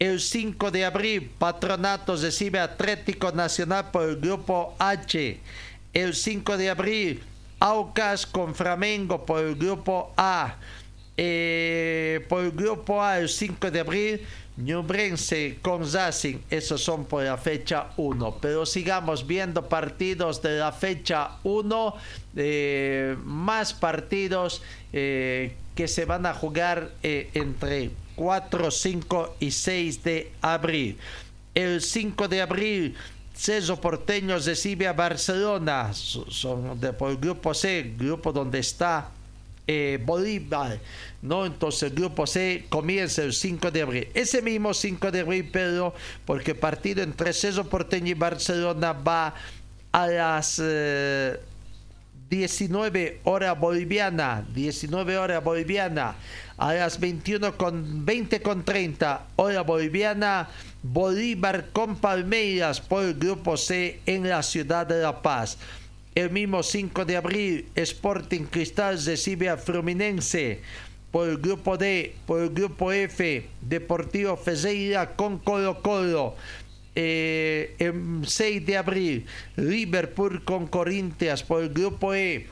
[0.00, 5.40] El 5 de abril, Patronatos recibe Atlético Nacional por el grupo H.
[5.92, 7.22] El 5 de abril,
[7.60, 10.56] Aucas con Flamengo por el grupo A.
[11.16, 14.20] Eh, por el grupo A, el 5 de abril,
[14.56, 18.38] Ñubrense con Racing, esos son por la fecha 1.
[18.40, 21.94] Pero sigamos viendo partidos de la fecha 1,
[22.36, 24.62] eh, más partidos
[24.92, 30.98] eh, que se van a jugar eh, entre 4, 5 y 6 de abril.
[31.52, 32.94] El 5 de abril,
[33.34, 39.10] Ceso Porteño recibe a Barcelona, son de, por el grupo C, grupo donde está
[39.66, 40.78] eh, Bolívar,
[41.22, 41.46] ¿no?
[41.46, 44.08] Entonces el grupo C comienza el 5 de abril.
[44.12, 45.94] Ese mismo 5 de abril, pero
[46.26, 49.34] porque partido entre Ceso Porteño y Barcelona va
[49.90, 50.60] a las
[52.28, 56.16] 19 eh, horas boliviana, 19 horas boliviana,
[56.58, 60.48] a las 21 con 20 con 30 hora boliviana,
[60.82, 65.56] Bolívar con Palmeiras por el grupo C en la ciudad de La Paz.
[66.14, 70.60] El mismo 5 de abril, Sporting Cristal recibe a Fluminense.
[71.10, 76.36] Por el grupo D, por el grupo F, Deportivo Ferreira con Colo Colo.
[76.94, 82.46] Eh, el 6 de abril, Liverpool con Corinthians por el grupo E.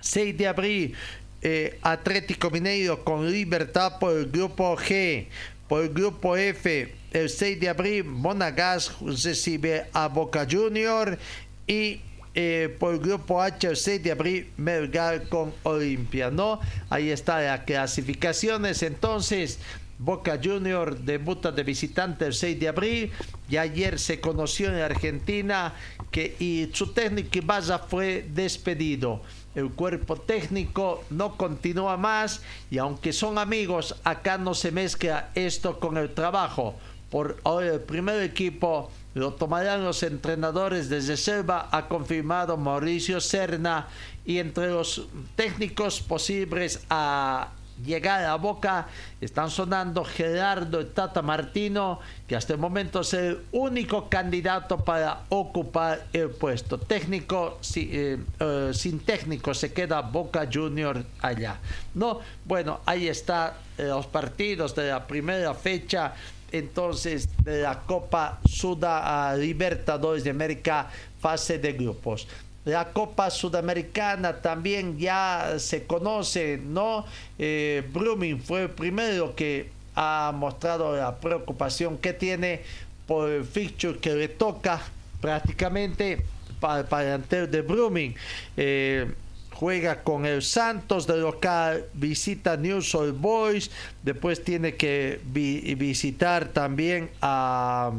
[0.00, 0.94] 6 de abril,
[1.40, 5.28] eh, Atlético Mineiro con Libertad por el grupo G.
[5.66, 11.18] Por el grupo F, el 6 de abril, Monagas recibe a Boca Junior
[11.66, 12.00] y
[12.34, 16.60] eh, por el grupo H el 6 de abril Melgar con Olimpia, ¿no?
[16.88, 18.82] Ahí está las clasificaciones.
[18.82, 19.58] Entonces,
[19.98, 23.12] Boca Junior debuta de visitante el 6 de abril
[23.48, 25.74] y ayer se conoció en Argentina
[26.10, 29.22] que y su técnico Ibaza fue despedido.
[29.54, 35.78] El cuerpo técnico no continúa más y aunque son amigos, acá no se mezcla esto
[35.78, 36.74] con el trabajo.
[37.10, 43.88] Por el primer equipo lo tomarán los entrenadores desde Selva, ha confirmado Mauricio Serna,
[44.24, 45.06] y entre los
[45.36, 47.48] técnicos posibles a
[47.84, 48.86] llegar a Boca
[49.20, 56.06] están sonando Gerardo Tata Martino, que hasta el momento es el único candidato para ocupar
[56.12, 56.78] el puesto.
[56.78, 61.58] Técnico, eh, eh, sin técnico se queda Boca Junior allá.
[61.94, 66.14] No, bueno, ahí están eh, los partidos de la primera fecha
[66.52, 70.88] entonces de la Copa Suda Libertadores de América,
[71.20, 72.28] fase de grupos.
[72.64, 77.04] La Copa Sudamericana también ya se conoce, ¿no?
[77.38, 82.62] Eh, Brumming fue el primero que ha mostrado la preocupación que tiene
[83.06, 84.80] por el fixture que le toca
[85.20, 86.24] prácticamente
[86.60, 88.14] para, el de Brumming.
[88.56, 89.12] Eh,
[89.62, 93.70] juega con el Santos de local, visita News Old Boys,
[94.02, 97.92] después tiene que visitar también a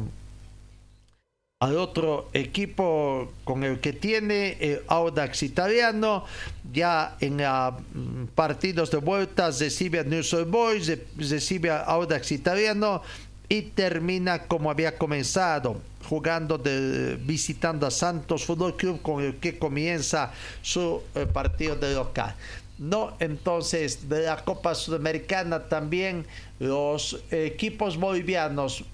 [1.60, 6.26] al otro equipo con el que tiene el Audax italiano.
[6.70, 13.00] Ya en mm, partidos de vuelta recibe a News Old Boys, recibe a Audax italiano
[13.48, 19.58] y termina como había comenzado jugando de, visitando a Santos Fútbol Club con el que
[19.58, 20.32] comienza
[20.62, 22.34] su eh, partido de local.
[22.78, 26.26] No, entonces de la Copa Sudamericana también
[26.58, 28.84] los equipos bolivianos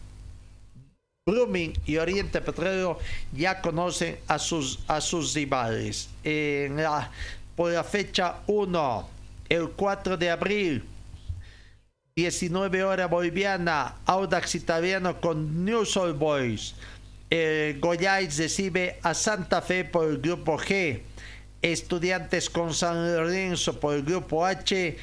[1.27, 2.99] Blooming y Oriente Petróleo
[3.33, 6.09] ya conocen a sus, a sus rivales.
[6.25, 7.11] En la,
[7.57, 9.09] por la fecha 1,
[9.49, 10.85] el 4 de abril,
[12.21, 16.75] 19 horas boliviana, Audax italiano con News All Boys.
[17.31, 17.81] Eh,
[18.37, 21.01] recibe a Santa Fe por el grupo G.
[21.63, 24.99] Estudiantes con San Lorenzo por el grupo H.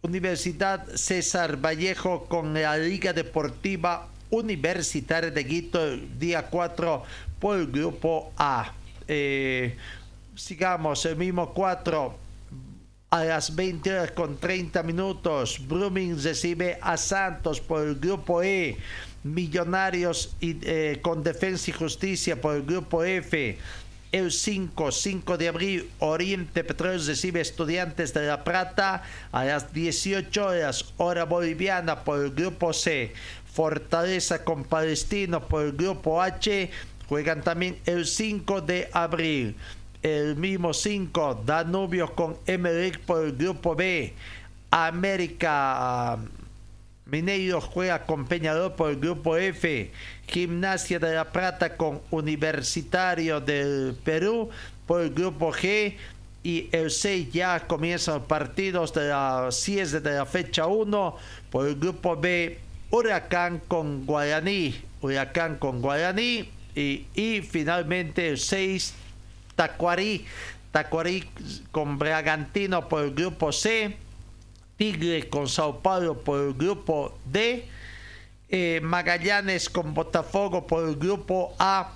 [0.00, 7.02] Universidad César Vallejo con la Liga Deportiva Universitaria de Quito, día 4
[7.38, 8.72] por el grupo A.
[9.06, 9.76] Eh,
[10.34, 12.21] sigamos, el mismo 4
[13.12, 15.60] a las 20 horas con 30 minutos.
[15.68, 18.78] Blooming recibe a Santos por el grupo E.
[19.22, 23.58] Millonarios eh, con Defensa y Justicia por el grupo F.
[24.12, 30.46] el 5, 5 de abril, Oriente Petróleo recibe Estudiantes de La Plata a las 18
[30.46, 33.12] horas, hora boliviana por el grupo C.
[33.52, 36.70] Fortaleza con Palestino por el grupo H.
[37.08, 39.54] Juegan también el 5 de abril.
[40.02, 44.12] El mismo 5, Danubio con Emelec por el grupo B.
[44.68, 46.18] América
[47.06, 49.92] Mineiro juega con Peñarol por el grupo F.
[50.26, 54.50] Gimnasia de la Plata con Universitario del Perú
[54.86, 55.94] por el grupo G.
[56.42, 61.16] Y el 6 ya comienzan los partidos de la 10 de la fecha 1
[61.48, 62.58] por el grupo B.
[62.90, 64.74] Huracán con Guaraní.
[65.00, 66.50] Huracán con Guaraní.
[66.74, 68.94] Y, y finalmente el 6
[69.62, 70.26] Tacuarí.
[70.72, 71.28] Tacuarí
[71.70, 73.96] con Bragantino por el grupo C.
[74.76, 77.68] Tigre con Sao Paulo por el grupo D,
[78.48, 81.92] eh, Magallanes con Botafogo por el grupo A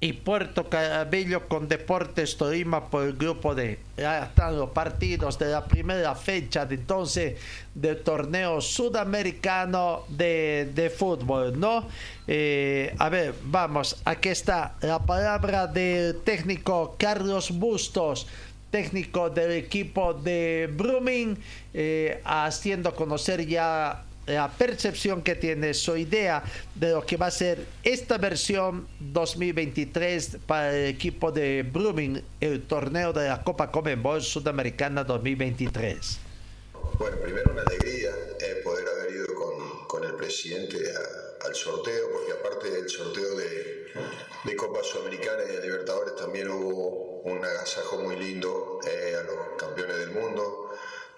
[0.00, 3.80] y Puerto Cabello con Deportes Tolima por el grupo D.
[3.96, 7.40] Ya están los partidos de la primera fecha de entonces
[7.74, 11.88] del torneo sudamericano de, fútbol, ¿no?
[12.28, 18.26] Eh, a ver, vamos, aquí está la palabra del técnico Carlos Bustos
[18.70, 21.38] técnico del equipo de Brumming,
[21.72, 26.42] eh, haciendo conocer ya la percepción que tiene, su idea
[26.74, 32.62] de lo que va a ser esta versión 2023 para el equipo de Brumming, el
[32.62, 36.18] torneo de la Copa Comenbol Sudamericana 2023.
[36.98, 38.10] Bueno, primero una alegría
[38.40, 40.76] eh, poder haber ido con, con el presidente
[41.44, 43.86] al sorteo, porque aparte del sorteo de,
[44.44, 49.36] de Copa Sudamericana y de Libertadores también hubo un agasajo muy lindo eh, a los
[49.58, 50.68] campeones del mundo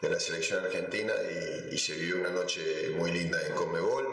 [0.00, 1.12] de la selección argentina
[1.70, 4.06] y, se vivió una noche muy linda en Conmebol,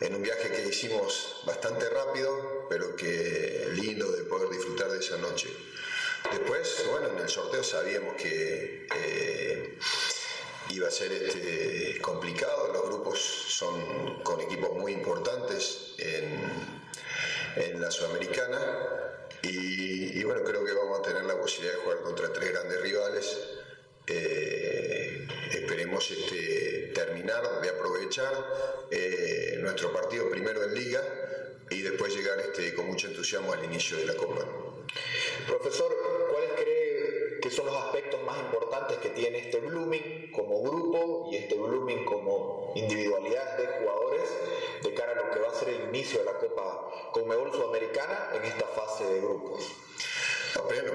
[0.00, 5.16] en un viaje que hicimos bastante rápido, pero que lindo de poder disfrutar de esa
[5.18, 5.48] noche.
[6.30, 9.78] Después, bueno, en el sorteo sabíamos que eh,
[10.70, 16.80] iba a ser este, complicado, los grupos son con equipos muy importantes en
[17.56, 18.58] en la Sudamericana.
[19.42, 23.38] Y, bueno, creo que vamos a tener la posibilidad de jugar contra tres grandes rivales.
[24.12, 28.32] Eh, esperemos este, terminar de aprovechar
[28.90, 31.00] eh, nuestro partido primero en liga
[31.70, 34.44] y después llegar este, con mucho entusiasmo al inicio de la Copa.
[35.46, 35.96] Profesor,
[36.28, 41.36] ¿cuáles cree que son los aspectos más importantes que tiene este Blooming como grupo y
[41.36, 44.28] este Blooming como individualidad de jugadores
[44.82, 48.30] de cara a lo que va a ser el inicio de la Copa Conmebol Sudamericana
[48.34, 49.89] en esta fase de grupos?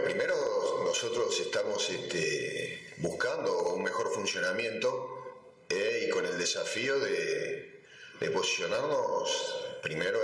[0.03, 0.35] Primero
[0.83, 7.74] nosotros estamos este, buscando un mejor funcionamiento eh, y con el desafío de,
[8.19, 10.19] de posicionarnos primero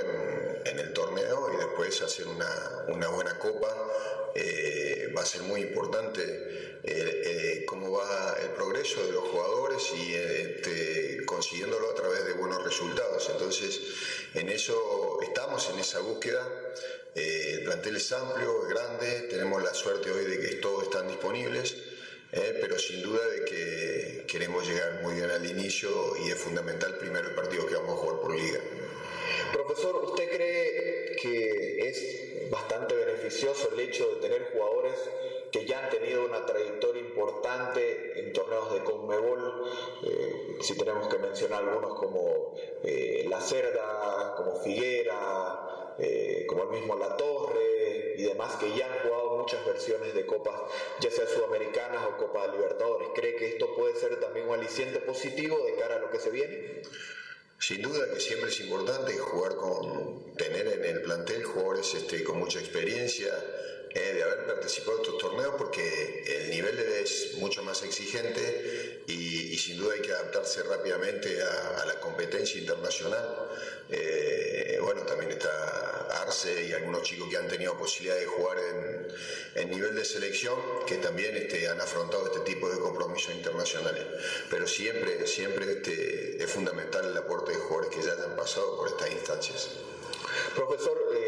[0.65, 3.67] en, el torneo y después hacer una, buena copa.
[4.33, 9.91] Eh, va a ser muy importante eh, eh, cómo va el progreso de los jugadores
[9.93, 13.29] y este, consiguiéndolo a través de buenos resultados.
[13.29, 13.81] Entonces,
[14.33, 16.47] en eso estamos, en esa búsqueda.
[17.13, 21.75] el plantel es amplio, es grande, tenemos la suerte hoy de que todos están disponibles.
[22.31, 25.89] Pero sin duda de que queremos llegar muy bien al inicio
[26.23, 28.59] y es fundamental primero el partido que vamos a jugar por liga.
[29.51, 34.93] Profesor, ¿usted cree que es bastante beneficioso el hecho de tener jugadores
[35.51, 39.69] que ya han tenido una trayectoria importante en torneos de Conmebol?
[40.03, 46.69] Eh, si tenemos que mencionar algunos como eh, La Cerda, como Figuera, eh, como el
[46.69, 50.55] mismo La Torre y demás que ya han jugado muchas versiones de copas,
[50.99, 53.09] ya sea sudamericanas o Copa de Libertadores.
[53.15, 56.29] ¿Cree que esto puede ser también un aliciente positivo de cara a lo que se
[56.29, 56.81] viene?
[57.57, 62.39] Sin duda que siempre es importante jugar con, tener en el plantel jugadores este, con
[62.39, 63.31] mucha experiencia,
[63.93, 69.57] eh, de haber participado en estos torneos porque el nivel es mucho más exigente y,
[69.57, 73.49] sin duda hay que adaptarse rápidamente a, la competencia internacional.
[73.89, 79.07] Eh, bueno, también está Arce y algunos chicos que han tenido posibilidad de jugar en,
[79.55, 84.03] en nivel de selección que también este, han afrontado este tipo de compromisos internacionales.
[84.49, 88.87] Pero siempre, siempre este, es fundamental el aporte de jugadores que ya hayan pasado por
[88.87, 89.69] estas instancias.
[90.55, 91.20] Profesor, eh,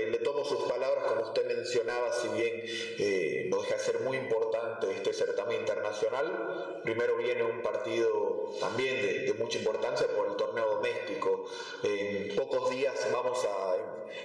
[0.44, 2.64] sus palabras, como usted mencionaba, si bien
[3.00, 9.26] eh, no deja de ser muy importante este certamen internacional, primero viene un partido también
[9.26, 11.46] de, mucha importancia por el torneo doméstico.
[11.84, 13.76] En pocos días vamos a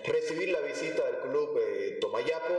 [0.04, 2.54] recibir la visita del club eh, Tomayapo.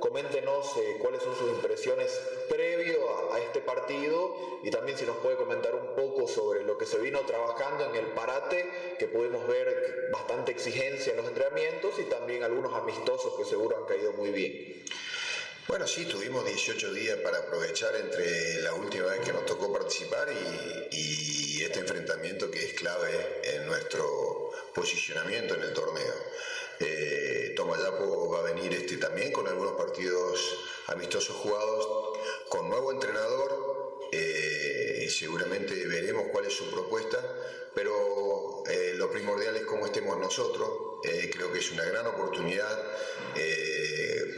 [0.00, 5.74] Coméntenos cuáles son sus impresiones previo a, este partido y también si nos puede comentar
[5.74, 10.52] un poco sobre lo que se vino trabajando en el parate, que pudimos ver bastante
[10.52, 14.84] exigencia en los entrenamientos y también algunos amistosos que seguro han caído muy bien.
[15.66, 20.28] Bueno, sí, tuvimos 18 días para aprovechar entre la última vez que nos tocó participar
[20.90, 26.14] y, y este enfrentamiento que es clave en nuestro posicionamiento en el torneo.
[26.80, 30.40] Eh, Tomayapo va a venir este, también con algunos partidos
[30.88, 33.79] amistosos jugados, con nuevo entrenador,
[34.12, 37.18] eh, seguramente veremos cuál es su propuesta,
[37.74, 42.78] pero eh, lo primordial es cómo estemos nosotros, eh, creo que es una gran oportunidad,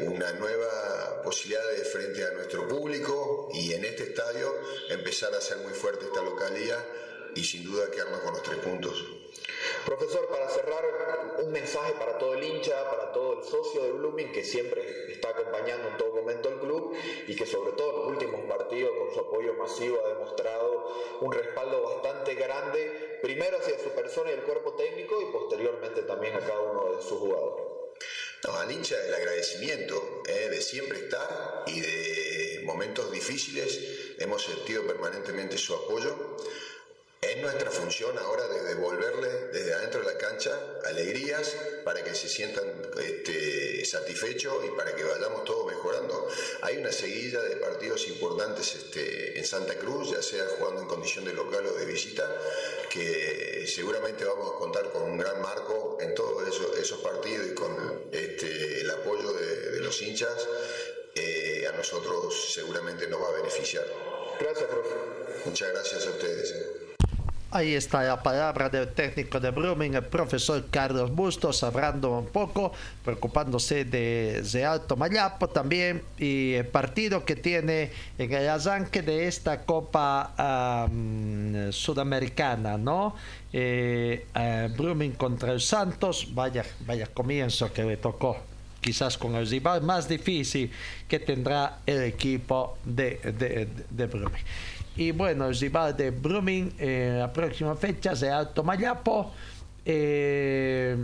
[0.01, 4.55] una nueva posibilidad de frente a nuestro público y en este estadio
[4.91, 6.85] empezar a ser muy fuerte esta localidad
[7.35, 9.05] y sin duda quedarnos con los tres puntos.
[9.85, 10.83] Profesor, para cerrar,
[11.43, 15.31] un mensaje para todo el hincha, para todo el socio de Blooming que siempre está
[15.31, 16.95] acompañando en todo momento al club
[17.27, 21.33] y que sobre todo en los últimos partidos con su apoyo masivo ha demostrado un
[21.33, 26.41] respaldo bastante grande, primero hacia su persona y el cuerpo técnico y posteriormente también a
[26.41, 27.67] cada uno de sus jugadores.
[28.45, 34.87] No, al hincha el agradecimiento eh, de siempre estar y de momentos difíciles hemos sentido
[34.87, 36.37] permanentemente su apoyo.
[37.33, 40.53] Es nuestra función ahora de devolverle desde adentro de la cancha
[40.85, 42.67] alegrías para que se sientan
[43.01, 46.29] este, satisfechos y para que vayamos todos mejorando.
[46.61, 51.25] Hay una seguida de partidos importantes este, en Santa Cruz, ya sea jugando en condición
[51.25, 52.29] de local o de visita,
[52.91, 57.55] que seguramente vamos a contar con un gran marco en todos esos, esos partidos y
[57.55, 60.47] con este, el apoyo de, de los hinchas.
[61.15, 63.87] Eh, a nosotros seguramente nos va a beneficiar.
[64.39, 64.95] Gracias, profe.
[65.47, 66.92] Muchas gracias a ustedes.
[67.55, 72.73] Ahí está la palabra del técnico de Brumming, el profesor Carlos Bustos, hablando un poco,
[73.05, 79.29] preocupándose de, de Alto Mayapo también, y el partido que tiene en el arranque de
[79.29, 83.15] esta Copa am, Sudamericana, ¿no?
[83.53, 84.25] Eh,
[85.19, 88.39] contra el Santos, vaya, vaya comienzo que le tocó
[88.81, 90.71] quizás con el rival más difícil
[91.07, 93.21] que tendrá el equipo de,
[93.91, 94.09] de.
[94.97, 99.33] Y bueno, el rival de Brumming en la próxima fecha será Alto Mayapo.
[99.85, 100.97] Eh,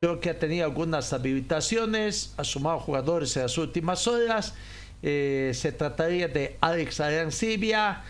[0.00, 4.54] creo que ha tenido algunas habilitaciones, ha sumado jugadores en las últimas horas.
[5.02, 8.02] Eh, se trataría de Alex Arancibia,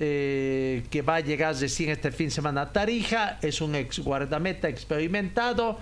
[0.00, 3.38] eh, que va a llegar recién este fin de semana a Tarija.
[3.42, 5.78] Es un ex guardameta experimentado,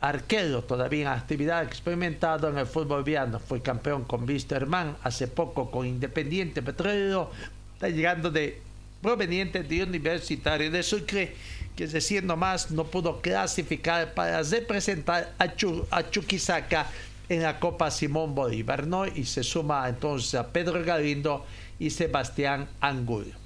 [0.00, 3.38] arquero todavía en actividad experimentado en el fútbol boliviano.
[3.38, 7.30] Fue campeón con Wisterman hace poco con Independiente Petrolero.
[7.74, 8.60] Está llegando de
[9.02, 11.34] proveniente de Universitario de Sucre,
[11.76, 16.86] que es decir, nomás no pudo clasificar para representar a, Chu, a Chuquisaca
[17.28, 19.06] en la Copa Simón Bolívar, ¿no?
[19.06, 21.44] Y se suma entonces a Pedro Galindo
[21.78, 23.36] y Sebastián Angulo.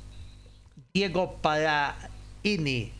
[0.94, 2.92] Diego Paraini,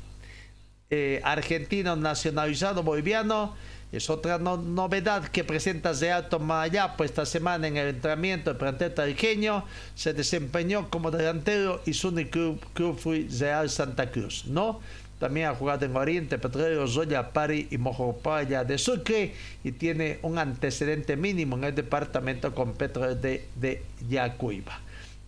[0.92, 3.56] eh, argentino nacionalizado boliviano.
[3.92, 8.92] Es otra no- novedad que presenta Alto Mayapo esta semana en el entrenamiento del plantel
[8.92, 9.64] tarijeño.
[9.94, 14.80] Se desempeñó como delantero y su único club, fue Real Santa Cruz, ¿no?
[15.18, 19.34] También ha jugado en Oriente, Petrolero, Zoya, Pari y Mojopaya de Sucre
[19.64, 24.78] y tiene un antecedente mínimo en el departamento con Petro de Yacuiba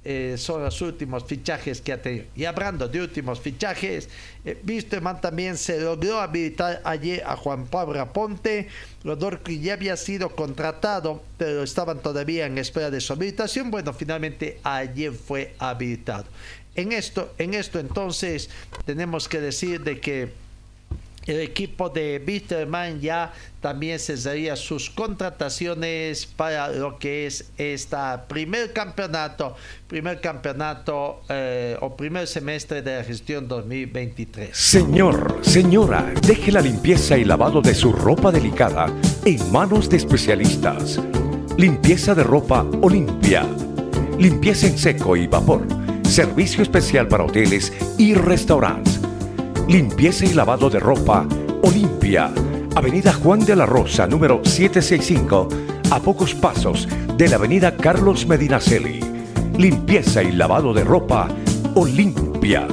[0.05, 2.26] eh, son los últimos fichajes que ha tenido.
[2.36, 4.09] Y hablando de últimos fichajes,
[4.44, 8.68] eh, Wisterman también se logró habilitar ayer a Juan Pablo Aponte,
[9.02, 13.70] jugador que ya había sido contratado, pero estaban todavía en espera de su habilitación.
[13.70, 16.26] Bueno, finalmente ayer fue habilitado.
[16.74, 18.50] En esto, en esto entonces
[18.84, 20.43] tenemos que decir de que
[21.27, 28.72] el equipo de Bitterman ya también cesaría sus contrataciones para lo que es esta primer
[28.72, 29.57] campeonato,
[29.89, 34.55] primer campeonato eh, o primer semestre de la gestión 2023.
[34.57, 38.87] Señor, señora, deje la limpieza y lavado de su ropa delicada
[39.25, 41.01] en manos de especialistas.
[41.57, 43.47] Limpieza de ropa Olimpia.
[44.18, 45.66] Limpieza en seco y vapor.
[46.03, 49.01] Servicio especial para hoteles y restaurantes.
[49.68, 51.26] Limpieza y lavado de ropa
[51.62, 52.30] Olimpia.
[52.76, 55.48] Avenida Juan de la Rosa, número 765,
[55.90, 56.86] a pocos pasos
[57.16, 59.00] de la Avenida Carlos Medinaceli.
[59.56, 61.28] Limpieza y lavado de ropa
[61.74, 62.68] Olimpia.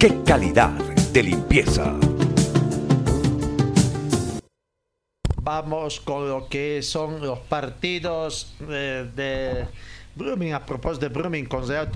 [0.00, 0.72] ¡Qué calidad
[1.12, 1.94] de limpieza!
[5.40, 9.66] Vamos con lo que son los partidos eh, de
[10.16, 11.90] Brumming, a propósito de Brumming con Real.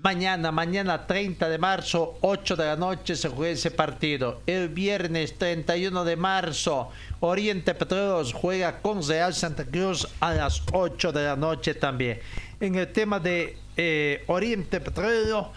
[0.00, 4.40] Mañana, mañana 30 de marzo, 8 de la noche se juega ese partido.
[4.46, 6.88] El viernes 31 de marzo,
[7.20, 12.18] Oriente Petroleros juega con Real Santa Cruz a las 8 de la noche también.
[12.58, 15.52] En el tema de eh, Oriente Petrolero,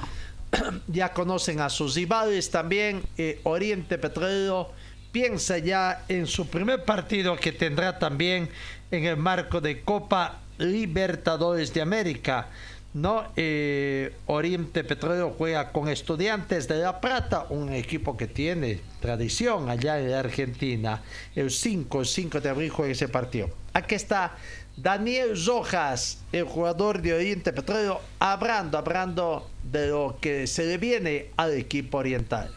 [0.87, 3.03] ya conocen a sus rivales también.
[3.17, 4.71] eh, Oriente Petrolero
[5.11, 8.49] piensa ya en su primer partido que tendrá también
[8.91, 12.49] en el marco de Copa Libertadores de América.
[12.95, 13.29] ¿No?
[13.35, 19.99] Eh, Oriente Petróleo juega con Estudiantes de La Plata, un equipo que tiene tradición allá
[19.99, 21.03] en Argentina.
[21.35, 23.49] El 5, el 5 de abril juega ese partido.
[23.73, 24.37] Aquí está
[24.77, 31.31] Daniel Rojas, el jugador de Oriente Petróleo, hablando, hablando de lo que se le viene
[31.35, 32.55] al equipo oriental.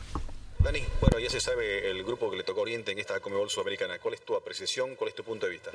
[0.61, 3.99] Dani, bueno, ya se sabe el grupo que le tocó Oriente en esta Comebol Sudamericana.
[3.99, 4.95] ¿Cuál es tu apreciación?
[4.95, 5.73] ¿Cuál es tu punto de vista?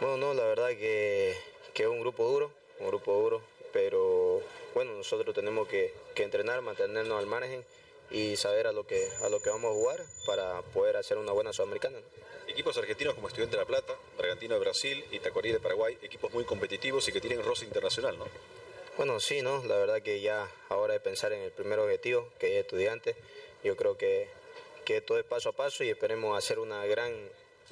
[0.00, 1.36] Bueno, no, la verdad que,
[1.74, 4.40] que es un grupo duro, un grupo duro, pero
[4.74, 7.64] bueno, nosotros tenemos que, que, entrenar, mantenernos al margen
[8.10, 11.32] y saber a lo, que, a lo que vamos a jugar para poder hacer una
[11.32, 11.98] buena Sudamericana.
[12.46, 16.32] Equipos argentinos como Estudiante de La Plata, Bragantino de Brasil y Tacuarí de Paraguay, equipos
[16.32, 18.26] muy competitivos y que tienen roce internacional, ¿no?
[18.98, 19.64] Bueno, sí, ¿no?
[19.64, 23.16] La verdad que ya ahora de pensar en el primer objetivo, que es estudiante,
[23.64, 24.28] yo creo que,
[24.84, 27.14] que todo es paso a paso y esperemos hacer una gran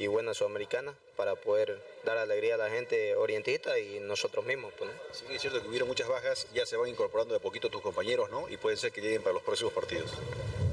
[0.01, 4.73] y buena sudamericana para poder dar alegría a la gente orientista y nosotros mismos.
[4.79, 4.97] Pues, ¿no?
[5.13, 8.31] Sí, es cierto que hubieron muchas bajas, ya se van incorporando de poquito tus compañeros,
[8.31, 8.49] ¿no?
[8.49, 10.11] Y pueden ser que lleguen para los próximos partidos.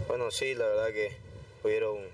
[0.08, 1.18] Bueno, sí, la verdad que
[1.62, 2.08] hubieron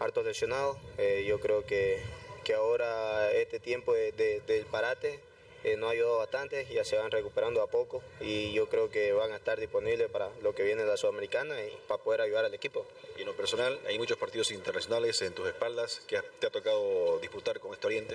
[0.00, 0.76] hartos lesionados.
[0.98, 2.02] Eh, yo creo que,
[2.44, 5.20] que ahora este tiempo de, de, del parate
[5.64, 9.14] eh, nos ha ayudado bastante, ya se van recuperando a poco y yo creo que
[9.14, 12.44] van a estar disponibles para lo que viene de la Sudamericana y para poder ayudar
[12.44, 12.86] al equipo.
[13.16, 17.18] Y en lo personal, hay muchos partidos internacionales en tus espaldas que te ha tocado
[17.18, 18.14] disputar con este Oriente.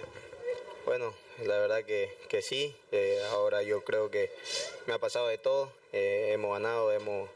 [0.86, 4.32] Bueno, la verdad que, que sí, eh, ahora yo creo que
[4.86, 7.30] me ha pasado de todo, eh, hemos ganado, hemos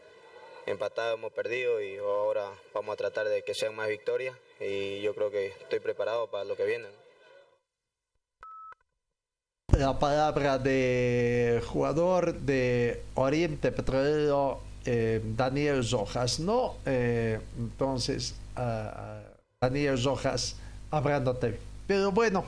[0.68, 5.16] empatado, hemos perdido y ahora vamos a tratar de que sean más victorias y yo
[5.16, 6.88] creo que estoy preparado para lo que viene
[9.78, 16.76] la palabra de jugador de Oriente Petrolero, eh, Daniel Rojas, ¿no?
[16.86, 19.24] Eh, entonces, uh,
[19.62, 20.56] Daniel Rojas
[20.92, 21.60] hablándote.
[21.88, 22.46] Pero bueno,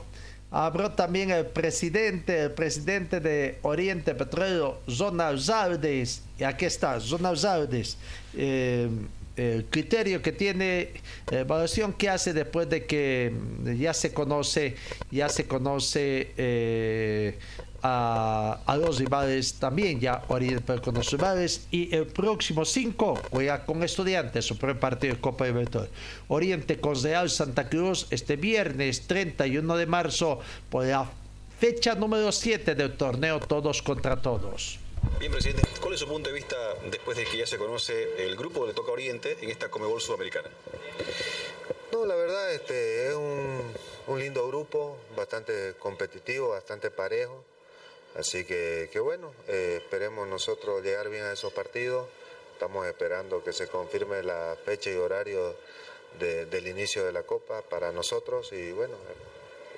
[0.50, 7.38] habló también el presidente, el presidente de Oriente Petrolero, Ronald Zaldes, y aquí está, Ronald
[7.38, 7.96] Zaldes.
[8.34, 8.88] Eh,
[9.36, 10.90] el criterio que tiene,
[11.30, 13.32] la evaluación que hace después de que
[13.78, 14.76] ya se conoce,
[15.10, 17.38] ya se conoce eh,
[17.82, 23.64] a, a, los rivales también, ya Oriente con los rivales, y el próximo 5 juega
[23.66, 25.92] con estudiantes, su primer partido de Copa Libertadores.
[26.28, 31.08] Oriente con Real Santa Cruz este viernes 31 de marzo por la
[31.58, 34.85] fecha número 7 del torneo Todos contra Todos.
[35.18, 38.36] Bien, presidente, ¿cuál es su punto de vista después de que ya se conoce el
[38.36, 40.50] grupo que le toca Oriente en esta Comebol Sudamericana?
[41.90, 47.44] No, la verdad este, es un, lindo grupo, bastante competitivo, bastante parejo.
[48.14, 52.06] Así que, que bueno, eh, esperemos nosotros llegar bien a esos partidos.
[52.52, 55.56] Estamos esperando que se confirme la fecha y horario
[56.18, 58.96] de, del inicio de la Copa para nosotros y bueno,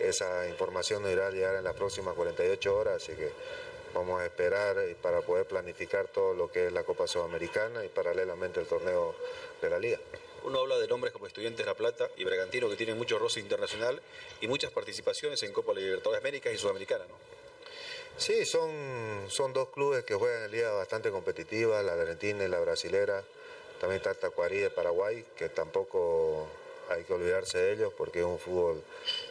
[0.00, 3.32] esa información nos irá a llegar en las próximas 48 horas, así que
[3.94, 8.60] Vamos a esperar para poder planificar todo lo que es la Copa Sudamericana y paralelamente
[8.60, 9.14] el torneo
[9.60, 9.98] de la Liga.
[10.44, 14.00] Uno habla de nombres como Estudiantes La Plata y Bragantino que tienen mucho roce internacional
[14.40, 17.14] y muchas participaciones en Copa Libertadores Américas y Sudamericana, ¿no?
[18.18, 22.58] Sí, son, son dos clubes que juegan en liga bastante competitiva, la argentina y la
[22.58, 23.22] brasilera.
[23.80, 26.48] También está Tacuarí de Paraguay, que tampoco
[26.88, 28.82] hay que olvidarse de ellos porque es un fútbol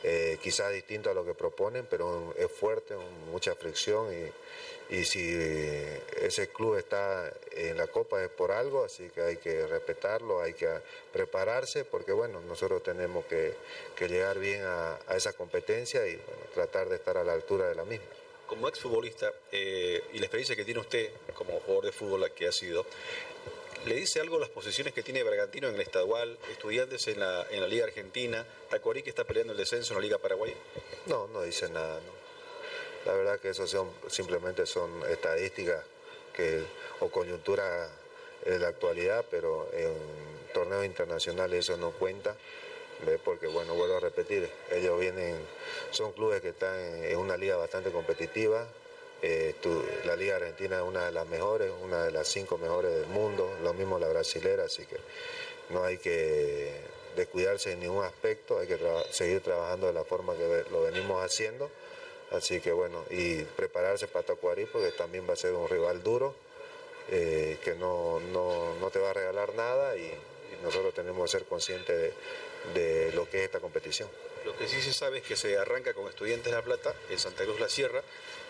[0.03, 2.95] eh, quizás distinto a lo que proponen, pero es fuerte,
[3.31, 4.31] mucha fricción y,
[5.03, 5.33] si
[6.21, 10.53] ese club está en la Copa es por algo, así que hay que respetarlo, hay
[10.53, 10.69] que
[11.11, 13.53] prepararse porque bueno, nosotros tenemos que,
[14.07, 17.75] llegar bien a, a, esa competencia y bueno, tratar de estar a la altura de
[17.75, 18.05] la misma.
[18.47, 22.51] Como exfutbolista eh, y la experiencia que tiene usted como jugador de fútbol que ha
[22.53, 22.85] sido,
[23.87, 27.61] ¿Le dice algo las posiciones que tiene Bragantino en el estadual, estudiantes en la, en
[27.61, 30.53] la Liga Argentina, Tacuarí que está peleando el descenso en la Liga Paraguay?
[31.05, 32.01] No, no dice nada.
[32.01, 32.11] No.
[33.05, 35.85] La verdad que eso son, simplemente son estadísticas
[36.33, 36.65] que,
[36.99, 37.89] o coyuntura
[38.43, 39.95] de la actualidad, pero en
[40.53, 42.35] torneos internacionales eso no cuenta.
[43.23, 45.37] porque bueno, vuelvo a repetir, ellos vienen,
[45.91, 48.67] son clubes que están en una liga bastante competitiva,
[49.21, 49.55] eh,
[50.05, 53.57] la Liga Argentina es una de las mejores, una de las cinco mejores del mundo,
[53.63, 54.97] lo mismo la brasilera, así que
[55.69, 56.71] no hay que
[57.15, 58.77] descuidarse en ningún aspecto, hay que
[59.11, 61.69] seguir trabajando de la forma que lo venimos haciendo.
[62.31, 66.35] Así que bueno, y prepararse para Tacuarí porque también va a ser un rival duro,
[67.09, 70.13] eh, que no, no, no, te va a regalar nada y,
[70.63, 72.13] nosotros tenemos que ser conscientes
[72.73, 74.09] de lo que es esta competición.
[74.43, 77.19] Lo que sí se sabe es que se arranca con Estudiantes de La Plata en
[77.19, 78.01] Santa Cruz La Sierra,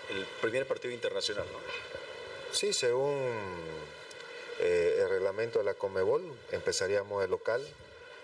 [0.09, 1.59] el primer partido internacional, ¿no?
[2.51, 3.19] Sí, según
[4.59, 7.65] eh, el reglamento de la Comebol, empezaríamos el local,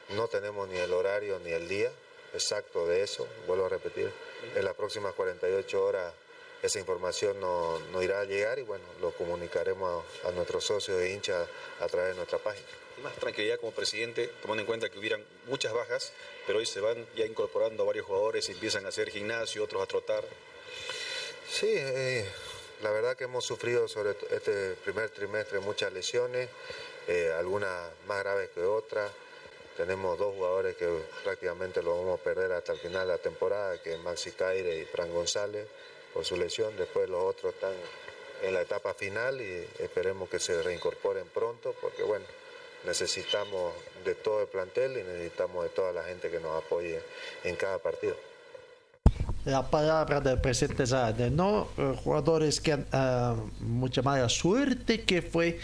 [0.09, 1.91] no tenemos ni el horario ni el día
[2.34, 4.11] exacto de eso, vuelvo a repetir,
[4.55, 6.13] en las próximas 48 horas
[6.63, 11.01] esa información no, no irá a llegar y bueno, lo comunicaremos a, a nuestros socios
[11.01, 11.47] e hinchas
[11.81, 12.65] a través de nuestra página.
[12.97, 16.13] Y más tranquilidad como presidente, tomando en cuenta que hubieran muchas bajas,
[16.47, 20.23] pero hoy se van ya incorporando varios jugadores, empiezan a hacer gimnasio, otros a trotar.
[21.54, 22.26] Sí, eh,
[22.82, 26.49] la verdad que hemos sufrido sobre este primer trimestre muchas lesiones,
[27.08, 29.12] eh, algunas más graves que otras.
[29.78, 30.89] Tenemos dos jugadores que
[31.24, 34.80] prácticamente los vamos a perder hasta el final de la temporada, que es Maxi Caire
[34.80, 35.68] y Fran González
[36.12, 36.76] por su lesión.
[36.76, 37.74] Después los otros están
[38.41, 42.26] en la etapa final y esperemos que se reincorporen pronto, porque bueno,
[42.84, 46.99] necesitamos de todo el plantel y necesitamos de toda la gente que nos apoye
[47.43, 48.32] en cada partido.
[49.46, 51.68] La palabra del presidente Zárate, ¿no?
[51.78, 55.60] Eh, jugadores que han ah, mucha mala suerte, que fue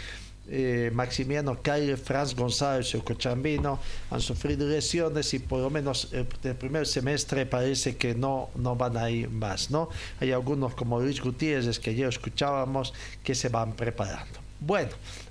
[0.48, 3.78] eh, Maximiano Calle, Franz González y Cochambino,
[4.10, 8.76] han sufrido lesiones y por lo menos eh, el primer semestre parece que no, no
[8.76, 9.88] van a ir más, ¿no?
[10.18, 14.40] Hay algunos como Luis Gutiérrez que ya escuchábamos que se van preparando.
[14.58, 14.90] Bueno,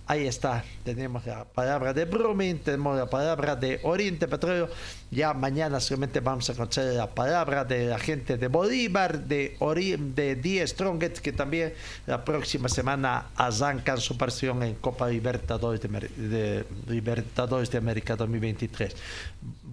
[0.10, 4.68] ahí está, tenemos la palabra de Brumming, tenemos la palabra de Oriente Petróleo,
[5.12, 9.98] ya mañana solamente vamos a conocer la palabra de la gente de Bolívar, de, Ori
[9.98, 11.76] de Die Strongest, que también
[12.08, 18.96] la próxima semana arrancan su participación en Copa Libertadores de Libertadores de América 2023.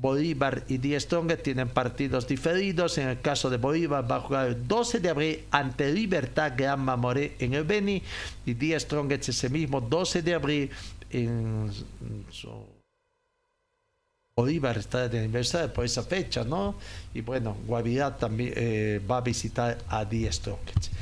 [0.06, 2.96] Bolívar y Die Strongest tienen partidos diferidos.
[2.98, 6.78] En el caso de Bolívar va a jugar el 12 de abril ante Libertad Gran
[6.78, 8.00] Mamoré en el Beni
[8.44, 10.70] y Die Strongest ese mismo 12 de abril
[11.10, 11.72] en
[14.36, 16.76] Bolívar está de aniversario por esa fecha, ¿no?
[17.12, 20.92] Y bueno, Guavirá también eh, va a visitar a Die Strongest.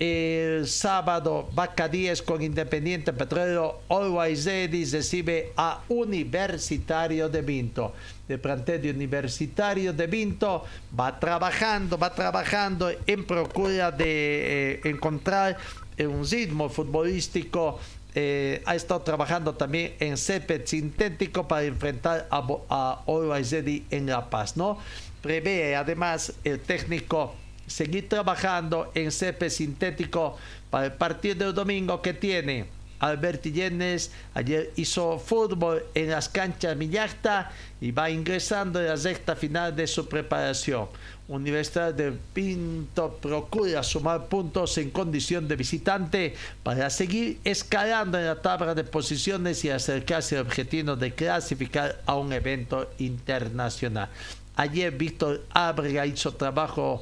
[0.00, 7.92] El sábado, Vaca 10 con Independiente Petrolero, Always Ready recibe a Universitario de Vinto.
[8.30, 10.64] El plantel de Universitario de Vinto
[10.98, 15.56] va trabajando, va trabajando en procura de eh, encontrar
[15.98, 17.78] un ritmo futbolístico
[18.14, 24.28] eh, ha estado trabajando también en césped sintético para enfrentar a, a Always en La
[24.28, 24.78] Paz, ¿no?
[25.22, 27.34] Prevé además el técnico
[27.68, 30.36] seguir trabajando en césped sintético
[30.70, 32.66] para el partido del domingo que tiene
[33.00, 39.34] Alberti Llenes ayer hizo fútbol en las canchas Millacta y va ingresando en la recta
[39.34, 40.88] final de su preparación.
[41.28, 48.42] Universidad de Pinto procura sumar puntos en condición de visitante para seguir escalando en la
[48.42, 54.08] tabla de posiciones y acercarse al objetivo de clasificar a un evento internacional.
[54.56, 57.00] Ayer Víctor Ábrega hizo trabajo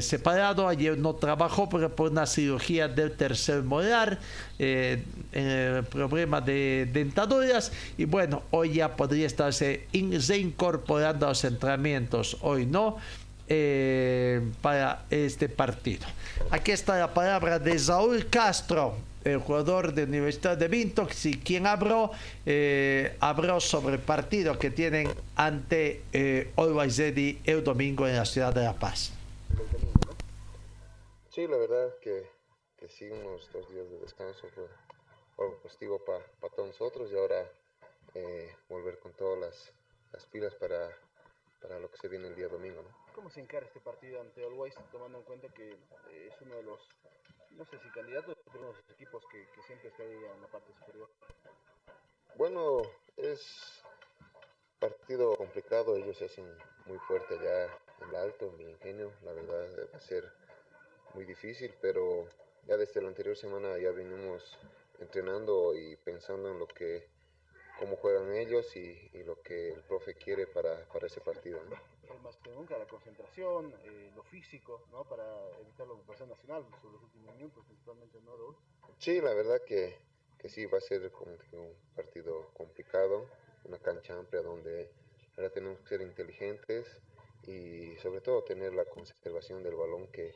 [0.00, 0.68] separado.
[0.68, 4.18] Ayer no trabajó porque por una cirugía del tercer molar,
[4.58, 5.02] eh,
[5.32, 7.72] eh, problema de dentaduras.
[7.96, 12.36] Y bueno, hoy ya podría estarse in- reincorporando a los entrenamientos.
[12.40, 12.96] Hoy no.
[13.50, 16.06] eh, para este partido.
[16.50, 18.94] Aquí está la palabra de Saúl Castro,
[19.24, 22.10] el jugador de Universidad de Vinto, si quien habló,
[22.44, 28.26] eh, habló sobre el partido que tienen ante eh, Always Ready el domingo en la
[28.26, 29.12] ciudad de La Paz.
[31.30, 32.28] Sí, la verdad que,
[32.76, 34.66] que sí, unos dos días de descanso fue
[35.38, 36.24] algo positivo para
[36.54, 37.48] todos nosotros y ahora
[38.14, 39.72] eh, volver con todas las,
[40.12, 40.90] las pilas para,
[41.62, 42.82] para lo que se viene el día domingo.
[42.82, 42.88] ¿no?
[43.14, 46.62] ¿Cómo se encara este partido ante Always, tomando en cuenta que eh, es uno de
[46.64, 46.80] los,
[47.50, 50.42] no sé si candidatos, pero uno de los equipos que, que siempre está ahí en
[50.42, 51.08] la parte superior?
[52.36, 52.82] Bueno,
[53.16, 53.84] es
[54.80, 56.46] partido complicado, ellos se hacen
[56.86, 60.24] muy fuerte allá en el alto, en mi ingenio, la verdad va a ser
[61.14, 62.28] muy difícil, pero
[62.66, 64.58] ya desde la anterior semana ya venimos
[65.00, 67.08] entrenando y pensando en lo que,
[67.78, 71.60] cómo juegan ellos y, y lo que el profe quiere para, para ese partido.
[71.64, 72.18] ¿no?
[72.22, 75.04] Más que nunca la concentración, eh, lo físico, ¿no?
[75.04, 75.24] Para
[75.60, 78.56] evitar la ocupación nacional sobre los últimos minutos, principalmente, ¿no, Raúl?
[78.98, 79.96] Sí, la verdad que,
[80.38, 83.26] que sí, va a ser como que un partido complicado,
[83.64, 84.90] una cancha amplia donde
[85.36, 87.00] ahora tenemos que ser inteligentes
[87.48, 90.34] y sobre todo tener la conservación del balón que,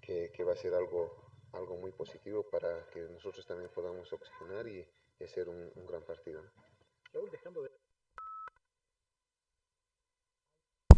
[0.00, 4.66] que, que va a ser algo, algo muy positivo para que nosotros también podamos oxigenar
[4.66, 4.84] y,
[5.18, 6.42] y hacer un, un gran partido.
[6.42, 6.50] ¿no?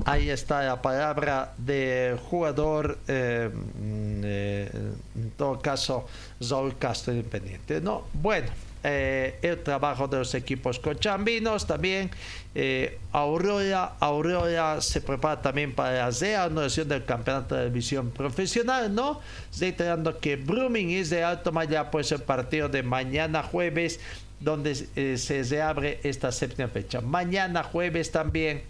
[0.05, 4.70] Ahí está la palabra del jugador, eh, mm, eh,
[5.14, 6.07] en todo caso,
[6.40, 7.80] Saúl Castro Independiente.
[7.80, 8.50] No, bueno,
[8.85, 12.11] eh, el trabajo de los equipos cochambinos también.
[12.55, 19.20] Eh, Aurora, Aurora se prepara también para la reanudación del campeonato de división profesional, ¿no?
[19.59, 24.01] Reiterando que Brumming y de Alto Maya, pues el partido de mañana jueves,
[24.41, 27.01] donde eh, se reabre esta séptima fecha.
[27.01, 28.62] Mañana jueves también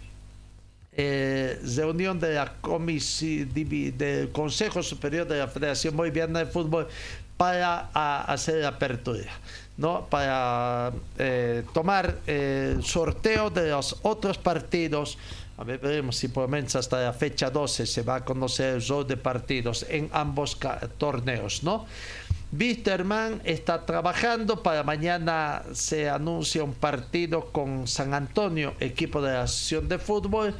[0.95, 6.87] eh, reunión de la comisi- divi- del Consejo Superior de la Federación Boliviana de Fútbol
[7.35, 7.89] para
[8.31, 9.31] hacer la apertura,
[9.77, 10.05] ¿no?
[10.09, 15.17] Para eh, tomar eh, el sorteo de los otros partidos.
[15.57, 19.07] A ver, veremos si por hasta la fecha 12 se va a conocer el rol
[19.07, 20.57] de partidos en ambos
[20.97, 21.85] torneos, ¿no?
[22.51, 29.43] Wisterman está trabajando para mañana se anuncia un partido con San Antonio, equipo de la
[29.43, 30.55] Asociación de Fútbol.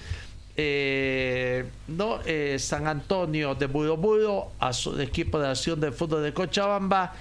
[0.56, 2.20] Eh, no
[2.58, 7.14] San Antonio de Buro Buro, a su equipo de la Asociación de Fútbol de Cochabamba.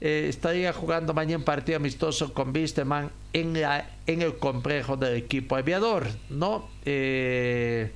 [0.00, 3.56] Eh, estaría jugando mañana un partido amistoso con Wisterman en,
[4.06, 6.68] el complejo del equipo aviador, ¿no?
[6.84, 7.92] Eh,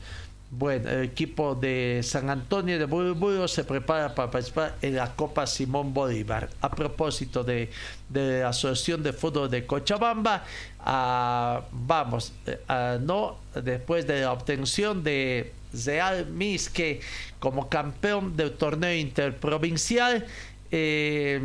[0.50, 5.46] bueno, el equipo de San Antonio de Buruburo se prepara para participar en la Copa
[5.46, 6.48] Simón Bolívar.
[6.60, 7.70] A propósito de,
[8.08, 10.44] de la Asociación de Fútbol de Cochabamba,
[10.80, 17.00] ah, vamos, eh, ah, no, después de la obtención de Real Misque
[17.40, 20.24] como campeón del torneo interprovincial,
[20.70, 21.40] eh,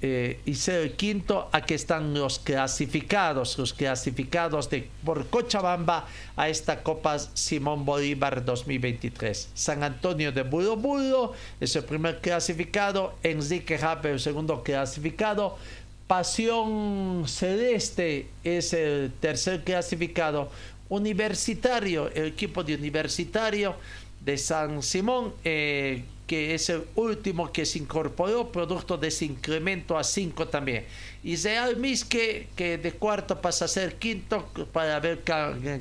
[0.00, 6.48] eh, y ser el quinto, aquí están los clasificados, los clasificados de, por Cochabamba a
[6.48, 9.48] esta Copa Simón Bolívar 2023.
[9.54, 15.58] San Antonio de Buro Buro es el primer clasificado, Enrique Jape el segundo clasificado,
[16.06, 20.50] Pasión Celeste es el tercer clasificado,
[20.88, 23.74] Universitario, el equipo de Universitario
[24.20, 29.98] de San Simón, eh, que es el último que se incorporó, producto de ese incremento
[29.98, 30.86] a 5 también.
[31.22, 35.20] Y Real Misque, que de cuarto pasa a ser quinto para haber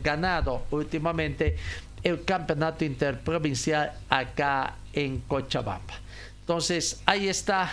[0.04, 1.56] ganado últimamente
[2.04, 5.94] el campeonato interprovincial acá en Cochabamba.
[6.42, 7.72] Entonces, ahí está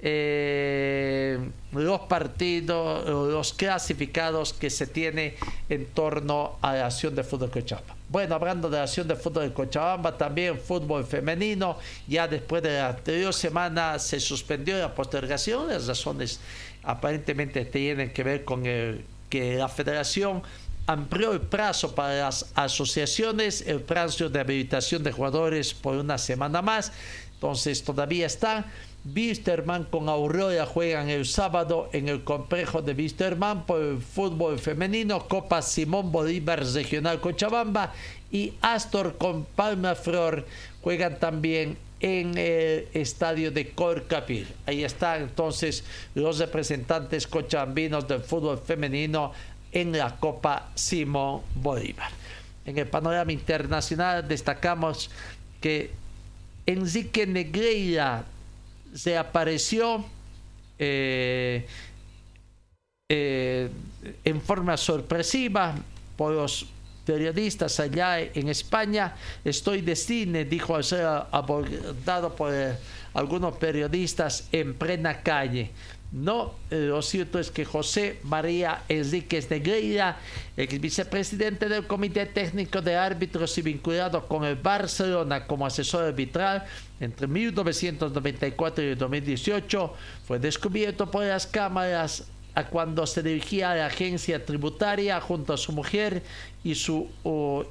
[0.00, 1.38] eh,
[1.70, 5.36] los partidos, los clasificados que se tiene
[5.68, 7.95] en torno a la acción de fútbol Cochabamba.
[8.08, 11.76] Bueno, hablando de la acción de fútbol de Cochabamba, también fútbol femenino,
[12.06, 16.38] ya después de la anterior semana se suspendió la postergación, las razones
[16.84, 20.42] aparentemente tienen que ver con el, que la federación
[20.86, 26.62] amplió el plazo para las asociaciones, el plazo de habilitación de jugadores por una semana
[26.62, 26.92] más,
[27.34, 28.66] entonces todavía está.
[29.14, 35.28] Wisterman con Aurora juegan el sábado en el complejo de Wisterman por el fútbol femenino,
[35.28, 37.92] Copa Simón Bolívar Regional Cochabamba
[38.32, 40.46] y Astor con Palma Flor
[40.80, 44.48] juegan también en el estadio de Corcapil.
[44.66, 45.84] Ahí están entonces
[46.14, 49.32] los representantes cochabambinos del fútbol femenino
[49.72, 52.10] en la Copa Simón Bolívar.
[52.64, 55.10] En el panorama internacional destacamos
[55.60, 55.92] que
[56.66, 58.24] Enrique Negreira
[58.96, 60.04] se apareció
[60.78, 61.66] eh,
[63.08, 63.70] eh,
[64.24, 65.74] en forma sorpresiva
[66.16, 66.66] por los
[67.04, 69.14] periodistas allá en España.
[69.44, 72.76] Estoy de cine, dijo al ser abordado por eh,
[73.14, 75.70] algunos periodistas en plena calle.
[76.12, 80.16] No, lo cierto es que José María Enríquez Negreira,
[80.56, 86.64] ex vicepresidente del Comité Técnico de Árbitros y vinculado con el Barcelona como asesor arbitral
[87.00, 89.94] entre 1994 y 2018,
[90.26, 95.58] fue descubierto por las cámaras a cuando se dirigía a la agencia tributaria junto a
[95.58, 96.22] su mujer
[96.64, 97.06] y, su,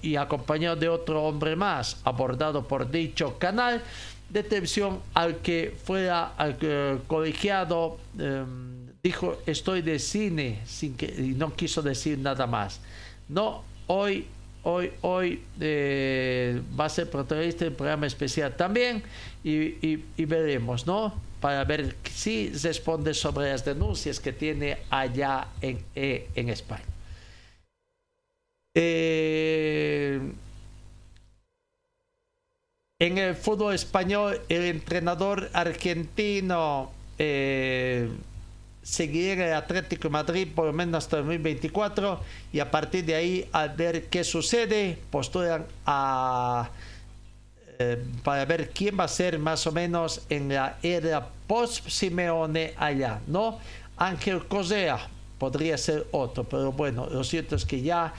[0.03, 3.82] y acompañado de otro hombre más, abordado por dicho canal
[4.30, 8.43] de televisión al que fuera al que, colegiado eh,
[9.03, 12.80] dijo estoy de cine sin que y no quiso decir nada más.
[13.28, 14.28] No hoy
[14.66, 19.03] hoy hoy eh, va a ser protagonista del programa especial también
[19.43, 25.80] y, y, veremos no para ver si responde sobre las denuncias que tiene allá en,
[25.95, 26.84] eh, en España.
[28.74, 30.20] Eh,
[32.99, 36.91] en el fútbol español, el entrenador argentino
[38.86, 42.19] seguirá en el Atlético de Madrid por lo menos hasta 2024
[42.53, 46.69] y a partir de ahí, a ver qué sucede, postulan a,
[47.79, 53.21] eh, para ver quién va a ser más o menos en la era post-Simeone allá,
[53.25, 53.57] ¿no?
[53.97, 55.09] Ángel Cosea
[55.39, 58.13] podría ser otro, pero bueno, lo cierto es que ya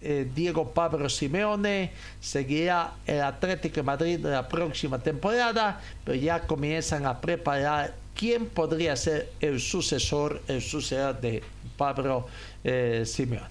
[0.00, 1.90] eh, Diego Pablo Simeone
[2.20, 8.96] seguirá el Atlético de Madrid la próxima temporada, pero ya comienzan a preparar quién podría
[8.96, 11.42] ser el sucesor, el sucesor de
[11.76, 12.26] Pablo
[12.62, 13.48] eh, Simeone.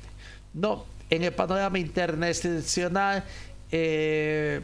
[0.54, 3.24] No, en el panorama internacional,
[3.72, 4.62] eh,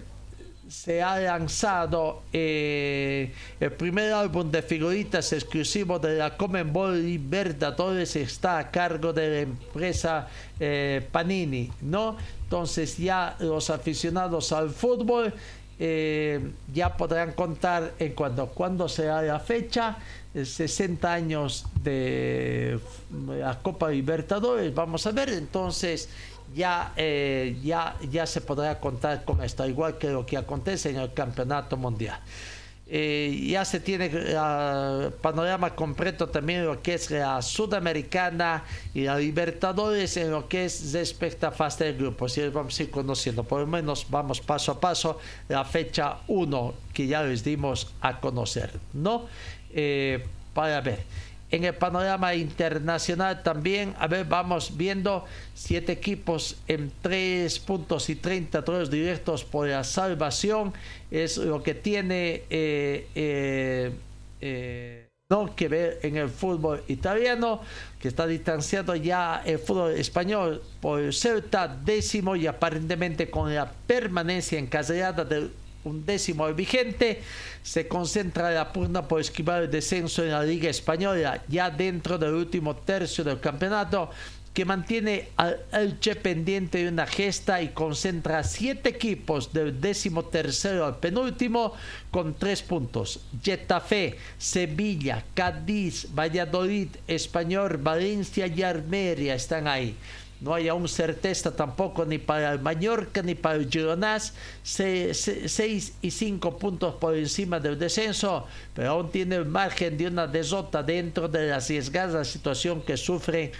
[0.69, 8.59] se ha lanzado eh, el primer álbum de figuritas exclusivo de la Comenbol Libertadores está
[8.59, 10.27] a cargo de la empresa
[10.59, 12.17] eh, Panini, ¿no?
[12.43, 15.33] Entonces ya los aficionados al fútbol
[15.79, 19.97] eh, ya podrán contar en cuando, cuándo será la fecha,
[20.33, 22.79] 60 años de
[23.27, 26.09] la Copa Libertadores, vamos a ver, entonces
[26.53, 30.97] ya, eh, ya, ya se podrá contar con esto, igual que lo que acontece en
[30.97, 32.19] el Campeonato Mundial.
[32.91, 38.63] Eh, ya se tiene el panorama completo también lo que es la Sudamericana
[38.95, 42.35] y la Libertadores en lo que es respecto a fase de grupos.
[42.39, 46.73] Y vamos a ir conociendo, por lo menos vamos paso a paso, la fecha 1
[46.91, 49.27] que ya les dimos a conocer, ¿no?
[49.71, 50.25] Eh,
[50.55, 51.03] para ver.
[51.51, 55.25] En el panorama internacional también, a ver, vamos viendo
[55.55, 60.73] siete equipos en tres puntos y 30 todos directos por la salvación.
[61.09, 63.91] Es lo que tiene eh, eh,
[64.41, 67.61] eh, no que ver en el fútbol italiano,
[67.99, 74.59] que está distanciando ya el fútbol español por Celta décimo y aparentemente con la permanencia
[74.59, 75.51] encasillada del
[75.83, 77.21] un décimo vigente,
[77.63, 82.33] se concentra la pugna por esquivar el descenso en la Liga Española, ya dentro del
[82.33, 84.09] último tercio del campeonato,
[84.53, 90.85] que mantiene al Elche pendiente de una gesta y concentra siete equipos del décimo tercero
[90.85, 91.73] al penúltimo
[92.11, 93.21] con tres puntos.
[93.41, 99.95] Getafe, Sevilla, Cádiz, Valladolid, Español, Valencia y Armeria están ahí
[100.41, 104.33] no hay aún certeza tampoco ni para el Mallorca ni para el Gironás,
[104.63, 110.27] 6 y 5 puntos por encima del descenso, pero aún tiene el margen de una
[110.27, 113.51] desota dentro de la arriesgada situación que sufren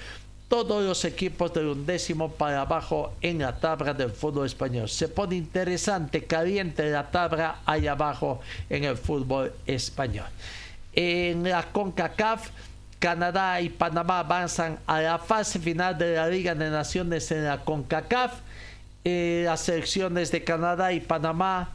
[0.47, 4.89] todos los equipos del undécimo para abajo en la tabla del fútbol español.
[4.89, 10.25] Se pone interesante, caliente la tabla allá abajo en el fútbol español.
[10.93, 12.49] En la CONCACAF,
[12.99, 17.59] Canadá y Panamá avanzan a la fase final de la Liga de Naciones en la
[17.63, 18.33] CONCACAF.
[19.05, 21.69] Eh, las selecciones de Canadá y Panamá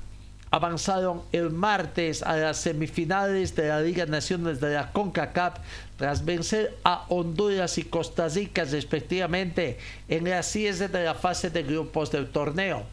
[0.51, 5.55] avanzaron el martes a las semifinales de la Liga de Naciones de la CONCACAF
[5.97, 11.63] tras vencer a Honduras y Costa Rica respectivamente en las 7 de la fase de
[11.63, 12.85] grupos del torneo.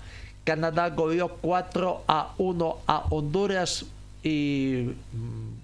[0.46, 3.86] Canadá goleó 4 a 1 a Honduras
[4.24, 4.92] y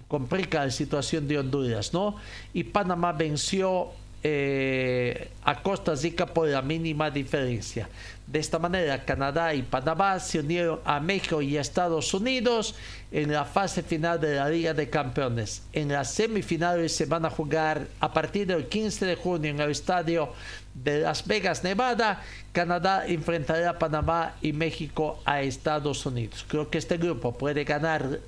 [0.07, 2.15] complica la situación de Honduras, ¿no?
[2.53, 3.91] Y Panamá venció
[4.23, 7.87] eh, a Costa Rica por la mínima diferencia.
[8.25, 12.75] De esta manera, Canadá y Panamá se unieron a México y Estados Unidos
[13.11, 15.63] en la fase final de la Liga de Campeones.
[15.71, 19.71] En las semifinales se van a jugar a partir del 15 de junio en el
[19.71, 20.33] estadio
[20.73, 22.21] de Las Vegas, Nevada.
[22.51, 26.43] Canadá enfrentará a Panamá y México a Estados Unidos.
[26.49, 28.19] Creo que este grupo puede ganar.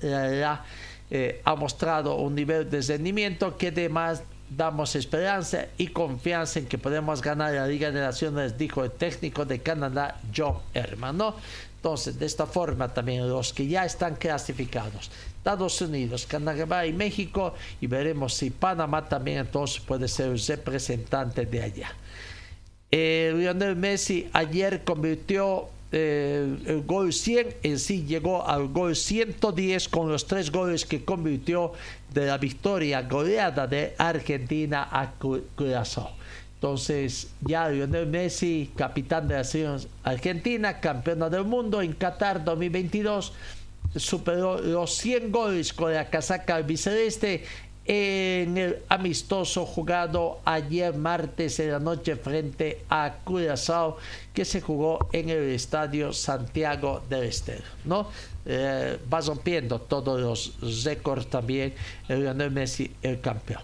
[1.10, 6.78] Eh, ha mostrado un nivel de rendimiento que además damos esperanza y confianza en que
[6.78, 11.36] podemos ganar la Liga de Naciones, dijo el técnico de Canadá, John Hermano.
[11.76, 17.54] Entonces, de esta forma también los que ya están clasificados, Estados Unidos, Canadá y México,
[17.80, 21.92] y veremos si Panamá también entonces puede ser representante de allá.
[22.90, 29.88] Eh, Lionel Messi ayer convirtió eh, el gol 100 en sí llegó al gol 110
[29.88, 31.72] con los tres goles que convirtió
[32.14, 35.12] de la victoria goleada de Argentina a
[35.56, 36.10] Curazao.
[36.54, 43.32] Entonces ya Lionel Messi, capitán de la selección argentina, campeona del mundo en Qatar 2022,
[43.96, 47.44] superó los 100 goles con la casaca albiceleste
[47.92, 53.96] en el amistoso jugado ayer martes en la noche frente a Curazao
[54.32, 58.06] que se jugó en el estadio Santiago del Estero, ¿no?
[58.46, 61.74] Eh, va rompiendo todos los récords también
[62.06, 63.62] el Lionel Messi, el campeón.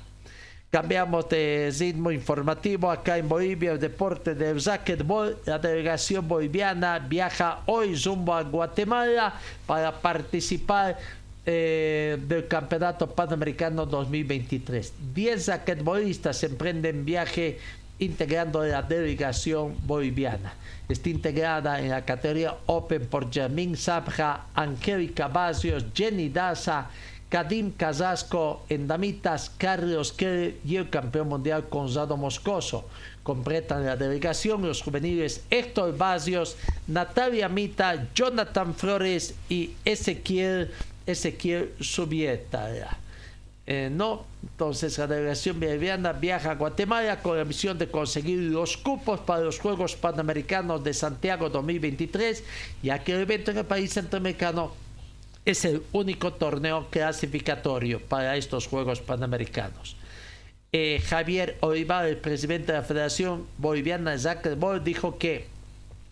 [0.73, 5.39] Cambiamos de ritmo informativo acá en Bolivia, el deporte del racquetball.
[5.47, 9.35] La delegación boliviana viaja hoy rumbo a Guatemala
[9.69, 10.99] para participar
[11.47, 14.93] eh, del Campeonato Panamericano 2023.
[15.15, 17.59] 10 raquetbolistas emprenden viaje
[17.99, 20.55] integrando la delegación boliviana.
[20.89, 26.91] Está integrada en la categoría Open por Jermín Sabja, Angélica Barrios, Jenny Daza,
[27.29, 32.89] Kadim Casasco, en damitas Carlos Kelly y el campeón mundial Gonzalo Moscoso.
[33.23, 36.57] Completan la delegación los juveniles Héctor Barrios,
[36.87, 40.71] Natalia Mita, Jonathan Flores y Ezequiel
[41.07, 42.69] Ezequiel Subieta.
[43.69, 48.77] Eh, no, Entonces la delegación boliviana viaja a Guatemala con la misión de conseguir los
[48.77, 52.45] cupos para los Juegos Panamericanos de Santiago 2023,
[52.83, 54.73] ya que el evento en el país centroamericano
[55.45, 59.97] es el único torneo clasificatorio para estos Juegos Panamericanos.
[60.73, 65.47] Eh, Javier Olivar, el presidente de la Federación Boliviana de Racquetball, dijo que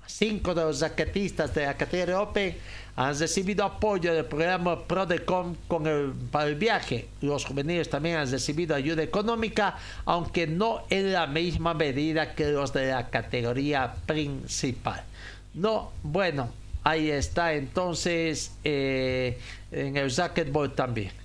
[0.06, 2.56] cinco de los raquetistas de la categoría Open
[2.96, 7.08] han recibido apoyo del programa Prodecom con el, para el viaje.
[7.20, 12.72] Los juveniles también han recibido ayuda económica, aunque no en la misma medida que los
[12.72, 15.02] de la categoría principal.
[15.54, 16.50] No, bueno,
[16.84, 19.38] ahí está entonces eh,
[19.72, 21.23] en el racquetball también.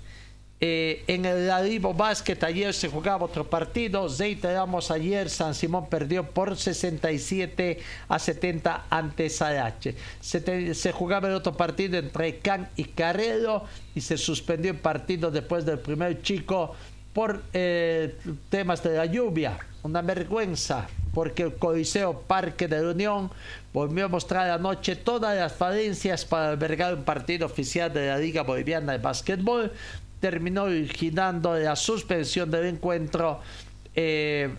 [0.62, 4.08] Eh, en el Ladivo Básquet ayer se jugaba otro partido.
[4.10, 7.80] Reiteramos ayer, San Simón perdió por 67
[8.10, 9.96] a 70 ante Sarache.
[10.20, 13.64] Se, se, jugaba el otro partido entre Can y Carrero
[13.96, 16.76] y se suspendió el partido después del primer chico
[17.14, 18.16] por eh,
[18.50, 19.58] temas de la lluvia.
[19.84, 23.32] Una vergüenza porque el Coliseo Parque de la Unión
[23.74, 28.44] volvió a mostrar anoche todas las falencias para albergar un partido oficial de la Liga
[28.44, 29.72] Boliviana de Básquetbol
[30.20, 33.40] terminó originando la suspensión del encuentro
[33.96, 34.50] eh,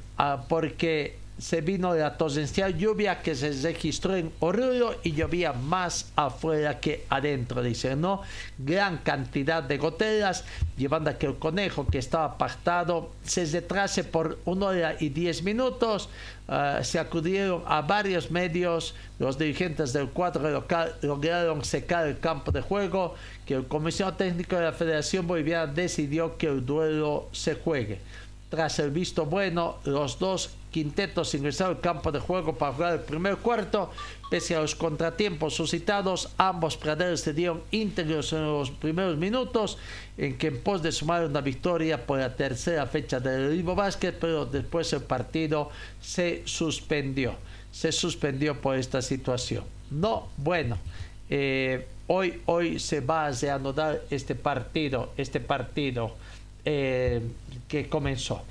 [0.48, 6.80] porque se vino la torrencial lluvia que se registró en Oruro y llovía más afuera
[6.80, 8.20] que adentro, dicen, ¿no?
[8.58, 10.44] Gran cantidad de goteras,
[10.76, 15.42] llevando a que el conejo que estaba pactado se retrase por una hora y diez
[15.42, 16.10] minutos.
[16.46, 22.50] Uh, se acudieron a varios medios, los dirigentes del cuadro local lograron secar el campo
[22.50, 23.14] de juego,
[23.46, 28.00] que el Comisión Técnica de la Federación Boliviana decidió que el duelo se juegue.
[28.50, 33.00] Tras el visto bueno, los dos quintetos ingresaron al campo de juego para jugar el
[33.00, 33.92] primer cuarto.
[34.28, 39.78] Pese a los contratiempos suscitados, ambos praderos se dieron íntegros en los primeros minutos,
[40.18, 44.18] en que en pos de sumar una victoria por la tercera fecha del Libo Básquet,
[44.18, 45.70] pero después el partido
[46.00, 47.34] se suspendió.
[47.70, 49.62] Se suspendió por esta situación.
[49.92, 50.76] No, bueno,
[51.28, 56.16] eh, hoy, hoy se va a reanudar este partido, este partido
[56.64, 57.22] eh,
[57.70, 58.42] que comenzó.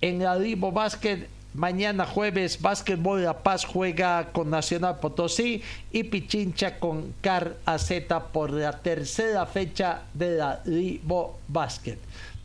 [0.00, 6.78] En el Libo Básquet, mañana jueves, Básquetbol La Paz juega con Nacional Potosí y Pichincha
[6.78, 7.92] con Car AZ
[8.32, 11.98] por la tercera fecha de la Libo Básquet.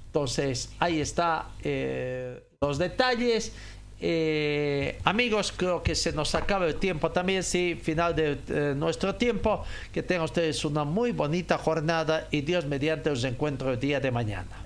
[0.07, 3.53] Entonces, ahí está eh, los detalles.
[4.01, 9.15] Eh, amigos, creo que se nos acaba el tiempo también, sí, final de eh, nuestro
[9.15, 9.63] tiempo.
[9.93, 14.11] Que tengan ustedes una muy bonita jornada y Dios mediante os encuentro el día de
[14.11, 14.65] mañana.